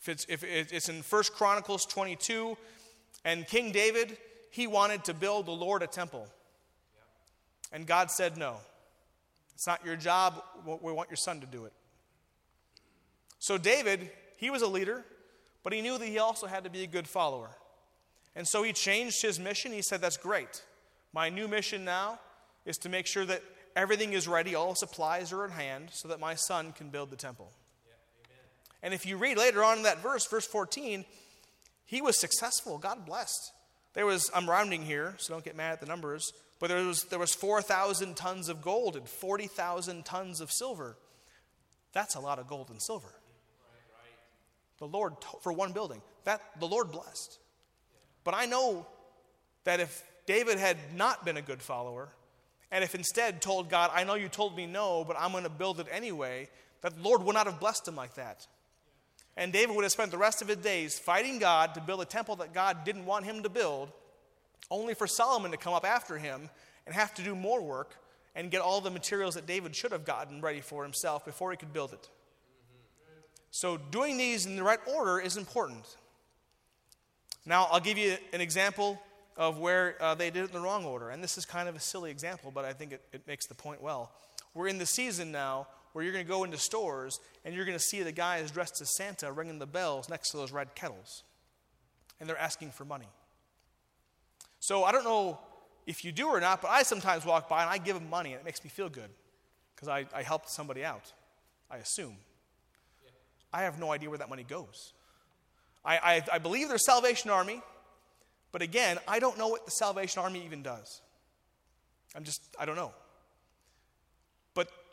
If 0.01 0.09
it's, 0.09 0.27
if 0.29 0.43
it's 0.45 0.89
in 0.89 1.03
1 1.03 1.23
Chronicles 1.35 1.87
22, 1.87 2.57
and 3.25 3.47
King 3.47 3.73
David, 3.73 4.19
he 4.53 4.67
wanted 4.67 5.05
to 5.05 5.15
build 5.15 5.47
the 5.47 5.53
Lord 5.53 5.83
a 5.83 5.87
temple. 5.87 6.29
And 7.73 7.87
God 7.87 8.11
said, 8.11 8.37
No. 8.37 8.59
It's 9.55 9.67
not 9.67 9.85
your 9.85 9.97
job. 9.97 10.43
We 10.67 10.93
want 10.93 11.09
your 11.09 11.17
son 11.17 11.41
to 11.41 11.47
do 11.47 11.65
it. 11.65 11.73
So, 13.39 13.57
David, 13.57 14.11
he 14.37 14.51
was 14.51 14.61
a 14.61 14.67
leader, 14.67 15.05
but 15.63 15.73
he 15.73 15.81
knew 15.81 15.97
that 15.97 16.07
he 16.07 16.19
also 16.19 16.47
had 16.47 16.65
to 16.65 16.71
be 16.71 16.83
a 16.83 16.87
good 16.87 17.09
follower. 17.09 17.49
And 18.37 18.47
so 18.47 18.63
he 18.63 18.73
changed 18.73 19.23
his 19.23 19.41
mission. 19.41 19.73
He 19.73 19.81
said, 19.81 20.03
That's 20.03 20.19
great. 20.19 20.63
My 21.15 21.31
new 21.31 21.49
mission 21.49 21.87
now 21.87 22.21
is 22.67 22.77
to 22.79 22.91
make 22.91 23.07
sure 23.07 23.25
that 23.25 23.43
everything 23.75 24.13
is 24.13 24.29
ready, 24.29 24.55
all 24.55 24.75
supplies 24.75 25.33
are 25.33 25.47
in 25.47 25.51
hand, 25.51 25.89
so 25.93 26.09
that 26.09 26.21
my 26.21 26.35
son 26.35 26.73
can 26.73 26.91
build 26.91 27.09
the 27.09 27.17
temple. 27.17 27.51
and 28.83 28.93
if 28.93 29.07
you 29.07 29.17
read 29.17 29.39
later 29.39 29.65
on 29.65 29.79
in 29.79 29.85
that 29.85 30.03
verse, 30.03 30.27
verse 30.27 30.47
14, 30.47 31.07
he 31.87 32.03
was 32.03 32.21
successful. 32.21 32.77
God 32.77 33.07
blessed. 33.07 33.53
There 33.95 34.07
was, 34.07 34.31
I'm 34.35 34.49
rounding 34.49 34.83
here, 34.83 35.15
so 35.19 35.35
don't 35.35 35.45
get 35.45 35.57
mad 35.57 35.73
at 35.73 35.81
the 35.81 35.87
numbers, 35.87 36.33
but 36.59 36.69
there 36.69 36.85
was, 36.85 37.03
there 37.05 37.19
was 37.19 37.35
4,000 37.35 38.17
tons 38.17 38.49
of 38.49 38.63
gold 38.63 38.97
and 38.97 39.09
40,000 39.09 40.05
tons 40.05 40.41
of 40.41 40.51
silver. 40.51 40.97
That's 41.93 42.15
a 42.15 42.21
lot 42.21 42.39
of 42.39 42.47
gold 42.47 42.71
and 42.71 42.81
silver. 42.81 43.13
The 44.79 44.87
Lord, 44.87 45.15
for 45.43 45.53
one 45.53 45.73
building, 45.73 46.03
that 46.25 46.41
the 46.59 46.67
Lord 46.67 46.91
blessed. 46.91 47.39
But 48.25 48.35
I 48.35 48.47
know 48.47 48.87
that 49.65 49.81
if 49.81 50.03
David 50.27 50.59
had 50.59 50.77
not 50.97 51.25
been 51.25 51.37
a 51.37 51.43
good 51.43 51.63
follower, 51.63 52.09
and 52.71 52.83
if 52.83 52.95
instead 52.95 53.43
told 53.43 53.69
God, 53.69 53.91
I 53.95 54.05
know 54.05 54.15
you 54.15 54.29
told 54.29 54.57
me 54.57 54.67
no, 54.67 55.05
but 55.05 55.17
I'm 55.19 55.33
going 55.33 55.45
to 55.45 55.51
build 55.51 55.79
it 55.79 55.87
anyway, 55.91 56.49
that 56.81 56.97
the 56.97 57.03
Lord 57.03 57.23
would 57.23 57.35
not 57.35 57.47
have 57.47 57.61
blessed 57.61 57.87
him 57.87 57.97
like 57.97 58.15
that. 58.15 58.47
And 59.37 59.53
David 59.53 59.75
would 59.75 59.83
have 59.83 59.93
spent 59.93 60.11
the 60.11 60.19
rest 60.19 60.43
of 60.43 60.49
his 60.49 60.59
days 60.59 60.99
fighting 60.99 61.39
God 61.39 61.75
to 61.75 61.81
build 61.81 62.03
a 62.03 62.05
temple 62.05 62.37
that 62.37 62.53
God 62.53 62.85
didn't 62.85 63.07
want 63.07 63.25
him 63.25 63.43
to 63.43 63.49
build, 63.49 63.91
only 64.71 64.95
for 64.95 65.07
Solomon 65.07 65.51
to 65.53 65.57
come 65.57 65.73
up 65.73 65.87
after 65.87 66.19
him 66.19 66.51
and 66.87 66.95
have 66.95 67.15
to 67.15 67.23
do 67.23 67.35
more 67.35 67.63
work 67.63 67.97
and 68.35 68.51
get 68.51 68.61
all 68.61 68.81
the 68.81 68.91
materials 68.91 69.35
that 69.35 69.47
David 69.47 69.75
should 69.75 69.93
have 69.93 70.05
gotten 70.05 70.41
ready 70.41 70.61
for 70.61 70.83
himself 70.83 71.25
before 71.25 71.51
he 71.51 71.57
could 71.57 71.73
build 71.73 71.93
it. 71.93 72.09
So, 73.51 73.77
doing 73.77 74.17
these 74.17 74.47
in 74.47 74.57
the 74.57 74.63
right 74.63 74.79
order 74.87 75.21
is 75.21 75.37
important. 75.37 75.85
Now, 77.45 77.69
I'll 77.71 77.81
give 77.81 77.99
you 77.99 78.17
an 78.33 78.41
example 78.41 79.01
of 79.37 79.59
where 79.59 79.97
uh, 80.01 80.15
they 80.15 80.31
did 80.31 80.45
it 80.45 80.47
in 80.47 80.53
the 80.53 80.61
wrong 80.61 80.85
order. 80.85 81.11
And 81.11 81.23
this 81.23 81.37
is 81.37 81.45
kind 81.45 81.69
of 81.69 81.77
a 81.77 81.81
silly 81.81 82.11
example, 82.11 82.51
but 82.51 82.65
I 82.65 82.73
think 82.73 82.93
it, 82.93 83.03
it 83.13 83.27
makes 83.27 83.47
the 83.47 83.55
point 83.55 83.83
well. 83.83 84.13
We're 84.55 84.69
in 84.69 84.79
the 84.79 84.87
season 84.87 85.33
now 85.33 85.67
where 85.93 86.05
you're 86.05 86.13
going 86.13 86.25
to 86.25 86.31
go 86.31 86.45
into 86.45 86.59
stores 86.59 87.19
and 87.45 87.55
you're 87.55 87.65
going 87.65 87.77
to 87.77 87.85
see 87.85 88.03
the 88.03 88.13
guys 88.13 88.51
dressed 88.51 88.81
as 88.81 88.95
Santa 88.97 89.31
ringing 89.33 89.59
the 89.59 89.67
bells 89.67 90.09
next 90.09 90.31
to 90.31 90.37
those 90.37 90.53
red 90.53 90.75
kettles. 90.75 91.23
And 92.21 92.29
they're 92.29 92.39
asking 92.39 92.71
for 92.71 92.85
money. 92.85 93.09
So 94.61 94.85
I 94.85 94.93
don't 94.93 95.05
know 95.05 95.39
if 95.87 96.05
you 96.05 96.13
do 96.13 96.29
or 96.29 96.41
not, 96.41 96.63
but 96.63 96.71
I 96.71 96.83
sometimes 96.85 97.25
walk 97.25 97.49
by 97.49 97.63
and 97.63 97.71
I 97.71 97.79
give 97.79 97.95
them 97.97 98.09
money 98.09 98.33
and 98.33 98.41
it 98.41 98.45
makes 98.45 98.63
me 98.63 98.71
feel 98.71 98.89
good 98.89 99.11
because 99.75 99.89
I, 99.89 100.07
I 100.15 100.23
helped 100.23 100.49
somebody 100.51 100.85
out, 100.85 101.13
I 101.71 101.79
assume. 101.79 102.17
Yeah. 103.05 103.11
I 103.53 103.63
have 103.63 103.81
no 103.81 103.91
idea 103.91 104.09
where 104.09 104.19
that 104.19 104.29
money 104.29 104.45
goes. 104.45 104.93
I, 105.85 105.97
I, 105.99 106.23
I 106.35 106.39
believe 106.39 106.69
there's 106.69 106.87
Salvation 106.87 107.31
Army, 107.31 107.61
but 108.53 108.63
again, 108.63 108.99
I 109.09 109.19
don't 109.19 109.37
know 109.37 109.49
what 109.49 109.65
the 109.65 109.73
Salvation 109.73 110.23
Army 110.23 110.45
even 110.45 110.63
does. 110.63 111.01
I'm 112.15 112.23
just, 112.23 112.41
I 112.59 112.65
don't 112.65 112.77
know. 112.77 112.93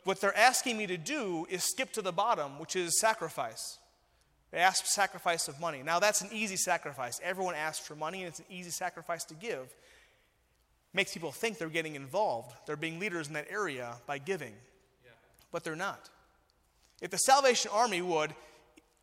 What 0.04 0.20
they're 0.20 0.36
asking 0.36 0.78
me 0.78 0.86
to 0.86 0.96
do 0.96 1.46
is 1.50 1.62
skip 1.64 1.92
to 1.92 2.02
the 2.02 2.12
bottom, 2.12 2.58
which 2.58 2.76
is 2.76 2.98
sacrifice. 3.00 3.78
They 4.50 4.58
ask 4.58 4.84
sacrifice 4.86 5.46
of 5.46 5.60
money. 5.60 5.82
Now, 5.82 6.00
that's 6.00 6.22
an 6.22 6.30
easy 6.32 6.56
sacrifice. 6.56 7.20
Everyone 7.22 7.54
asks 7.54 7.86
for 7.86 7.94
money, 7.94 8.20
and 8.20 8.28
it's 8.28 8.40
an 8.40 8.46
easy 8.50 8.70
sacrifice 8.70 9.24
to 9.24 9.34
give. 9.34 9.74
Makes 10.92 11.12
people 11.12 11.30
think 11.30 11.58
they're 11.58 11.68
getting 11.68 11.94
involved. 11.94 12.52
They're 12.66 12.76
being 12.76 12.98
leaders 12.98 13.28
in 13.28 13.34
that 13.34 13.46
area 13.48 13.94
by 14.06 14.18
giving. 14.18 14.54
Yeah. 15.04 15.12
But 15.52 15.62
they're 15.62 15.76
not. 15.76 16.10
If 17.00 17.10
the 17.10 17.18
Salvation 17.18 17.70
Army 17.72 18.02
would, 18.02 18.34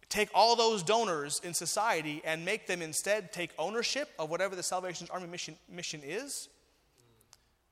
take 0.10 0.30
all 0.34 0.56
those 0.56 0.84
donors 0.84 1.40
in 1.44 1.54
society 1.54 2.22
and 2.26 2.44
make 2.44 2.68
them 2.68 2.82
instead 2.82 3.32
take 3.32 3.52
ownership 3.58 4.10
of 4.20 4.30
whatever 4.30 4.56
the 4.56 4.64
Salvation 4.64 5.08
Army 5.12 5.28
mission, 5.28 5.56
mission 5.70 6.02
is, 6.04 6.50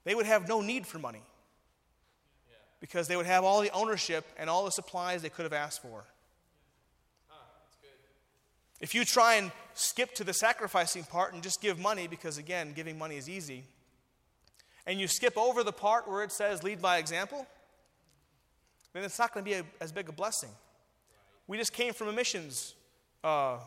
they 0.06 0.16
would 0.16 0.26
have 0.26 0.48
no 0.48 0.62
need 0.62 0.88
for 0.88 1.00
money. 1.00 1.24
Because 2.80 3.08
they 3.08 3.16
would 3.16 3.26
have 3.26 3.44
all 3.44 3.62
the 3.62 3.72
ownership 3.72 4.26
and 4.38 4.50
all 4.50 4.66
the 4.66 4.72
supplies 4.72 5.22
they 5.22 5.30
could 5.30 5.44
have 5.44 5.54
asked 5.54 5.82
for. 5.82 6.06
If 8.82 8.94
you 8.94 9.06
try 9.06 9.36
and 9.36 9.52
skip 9.74 10.14
to 10.16 10.24
the 10.24 10.34
sacrificing 10.34 11.06
part 11.06 11.34
and 11.34 11.42
just 11.42 11.62
give 11.62 11.80
money, 11.80 12.08
because 12.08 12.38
again, 12.38 12.74
giving 12.76 12.98
money 12.98 13.16
is 13.18 13.30
easy, 13.30 13.64
and 14.86 15.00
you 15.00 15.08
skip 15.08 15.38
over 15.38 15.64
the 15.64 15.72
part 15.72 16.08
where 16.08 16.24
it 16.24 16.32
says 16.32 16.62
lead 16.62 16.82
by 16.82 16.98
example, 16.98 17.48
then 18.94 19.04
it's 19.04 19.18
not 19.18 19.34
going 19.34 19.44
to 19.46 19.50
be 19.50 19.56
a, 19.56 19.64
as 19.82 19.92
big 19.92 20.10
a 20.10 20.12
blessing. 20.12 20.50
We 21.48 21.58
just 21.58 21.74
came 21.74 21.94
from 21.94 22.10
a 22.10 22.14
missions 22.14 22.76
uh, 23.24 23.58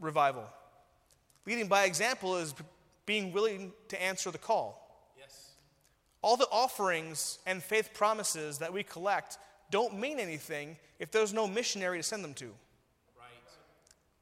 revival. 0.00 0.44
Leading 1.46 1.66
by 1.66 1.84
example 1.84 2.36
is 2.36 2.54
being 3.06 3.32
willing 3.32 3.72
to 3.88 4.02
answer 4.02 4.30
the 4.30 4.38
call. 4.38 4.87
All 6.22 6.36
the 6.36 6.48
offerings 6.50 7.38
and 7.46 7.62
faith 7.62 7.90
promises 7.94 8.58
that 8.58 8.72
we 8.72 8.82
collect 8.82 9.38
don't 9.70 9.98
mean 9.98 10.18
anything 10.18 10.76
if 10.98 11.10
there's 11.10 11.32
no 11.32 11.46
missionary 11.46 11.98
to 11.98 12.02
send 12.02 12.24
them 12.24 12.34
to. 12.34 12.46
Right. 12.46 13.28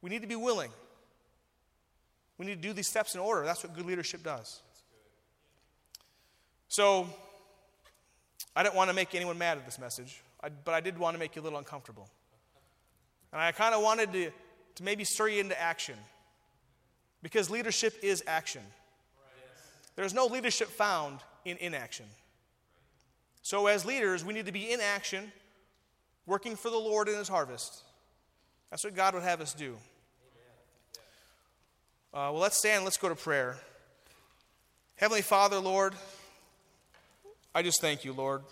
We 0.02 0.10
need 0.10 0.22
to 0.22 0.28
be 0.28 0.36
willing. 0.36 0.70
We 2.38 2.46
need 2.46 2.60
to 2.60 2.68
do 2.68 2.74
these 2.74 2.88
steps 2.88 3.14
in 3.14 3.20
order. 3.20 3.44
That's 3.44 3.64
what 3.64 3.74
good 3.74 3.86
leadership 3.86 4.22
does. 4.22 4.60
So, 6.68 7.08
I 8.54 8.62
didn't 8.62 8.74
want 8.74 8.90
to 8.90 8.96
make 8.96 9.14
anyone 9.14 9.38
mad 9.38 9.56
at 9.56 9.64
this 9.64 9.78
message, 9.78 10.22
but 10.64 10.74
I 10.74 10.80
did 10.80 10.98
want 10.98 11.14
to 11.14 11.18
make 11.18 11.36
you 11.36 11.42
a 11.42 11.44
little 11.44 11.58
uncomfortable. 11.58 12.08
And 13.32 13.40
I 13.40 13.52
kind 13.52 13.74
of 13.74 13.82
wanted 13.82 14.12
to, 14.12 14.30
to 14.76 14.82
maybe 14.82 15.04
stir 15.04 15.28
you 15.28 15.40
into 15.40 15.60
action. 15.60 15.96
Because 17.22 17.50
leadership 17.50 17.94
is 18.02 18.22
action. 18.26 18.62
There's 19.94 20.14
no 20.14 20.26
leadership 20.26 20.68
found 20.68 21.20
in 21.46 21.56
inaction. 21.58 22.06
So, 23.42 23.68
as 23.68 23.84
leaders, 23.84 24.24
we 24.24 24.34
need 24.34 24.46
to 24.46 24.52
be 24.52 24.72
in 24.72 24.80
action, 24.80 25.30
working 26.26 26.56
for 26.56 26.68
the 26.68 26.76
Lord 26.76 27.08
in 27.08 27.16
His 27.16 27.28
harvest. 27.28 27.84
That's 28.70 28.82
what 28.82 28.96
God 28.96 29.14
would 29.14 29.22
have 29.22 29.40
us 29.40 29.54
do. 29.54 29.76
Uh, 32.12 32.32
well, 32.32 32.38
let's 32.38 32.56
stand, 32.56 32.82
let's 32.84 32.96
go 32.96 33.08
to 33.08 33.14
prayer. 33.14 33.56
Heavenly 34.96 35.22
Father, 35.22 35.60
Lord, 35.60 35.94
I 37.54 37.62
just 37.62 37.80
thank 37.80 38.04
you, 38.04 38.12
Lord. 38.12 38.42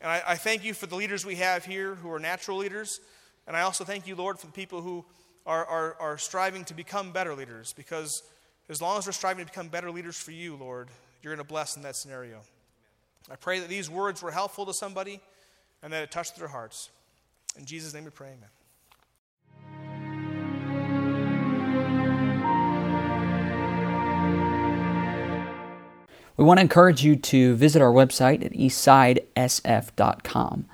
And 0.00 0.10
I, 0.10 0.22
I, 0.26 0.34
thank 0.34 0.64
you 0.64 0.74
for 0.74 0.86
the 0.86 0.96
leaders 0.96 1.24
we 1.24 1.36
have 1.36 1.64
here 1.64 1.94
who 1.94 2.12
are 2.12 2.18
natural 2.18 2.58
leaders. 2.58 3.00
And 3.46 3.56
I 3.56 3.62
also 3.62 3.84
thank 3.84 4.06
you, 4.06 4.14
Lord, 4.14 4.38
for 4.38 4.46
the 4.46 4.52
people 4.52 4.82
who 4.82 5.04
are, 5.46 5.64
are, 5.64 5.96
are 6.00 6.18
striving 6.18 6.64
to 6.66 6.74
become 6.74 7.12
better 7.12 7.34
leaders. 7.34 7.72
Because 7.72 8.22
as 8.68 8.82
long 8.82 8.98
as 8.98 9.06
we're 9.06 9.12
striving 9.12 9.46
to 9.46 9.50
become 9.50 9.68
better 9.68 9.90
leaders 9.90 10.16
for 10.16 10.32
you, 10.32 10.56
Lord, 10.56 10.88
you're 11.22 11.34
going 11.34 11.44
to 11.44 11.48
bless 11.48 11.76
in 11.76 11.82
that 11.82 11.96
scenario. 11.96 12.40
I 13.30 13.36
pray 13.36 13.60
that 13.60 13.68
these 13.68 13.90
words 13.90 14.22
were 14.22 14.30
helpful 14.30 14.66
to 14.66 14.74
somebody 14.74 15.20
and 15.82 15.92
that 15.92 16.02
it 16.02 16.10
touched 16.10 16.36
their 16.36 16.48
hearts. 16.48 16.90
In 17.58 17.64
Jesus' 17.64 17.94
name 17.94 18.04
we 18.04 18.10
pray, 18.10 18.28
amen. 18.28 18.50
We 26.36 26.44
want 26.44 26.58
to 26.58 26.62
encourage 26.62 27.02
you 27.02 27.16
to 27.16 27.56
visit 27.56 27.80
our 27.80 27.92
website 27.92 28.44
at 28.44 28.52
eastsidesf.com. 28.52 30.66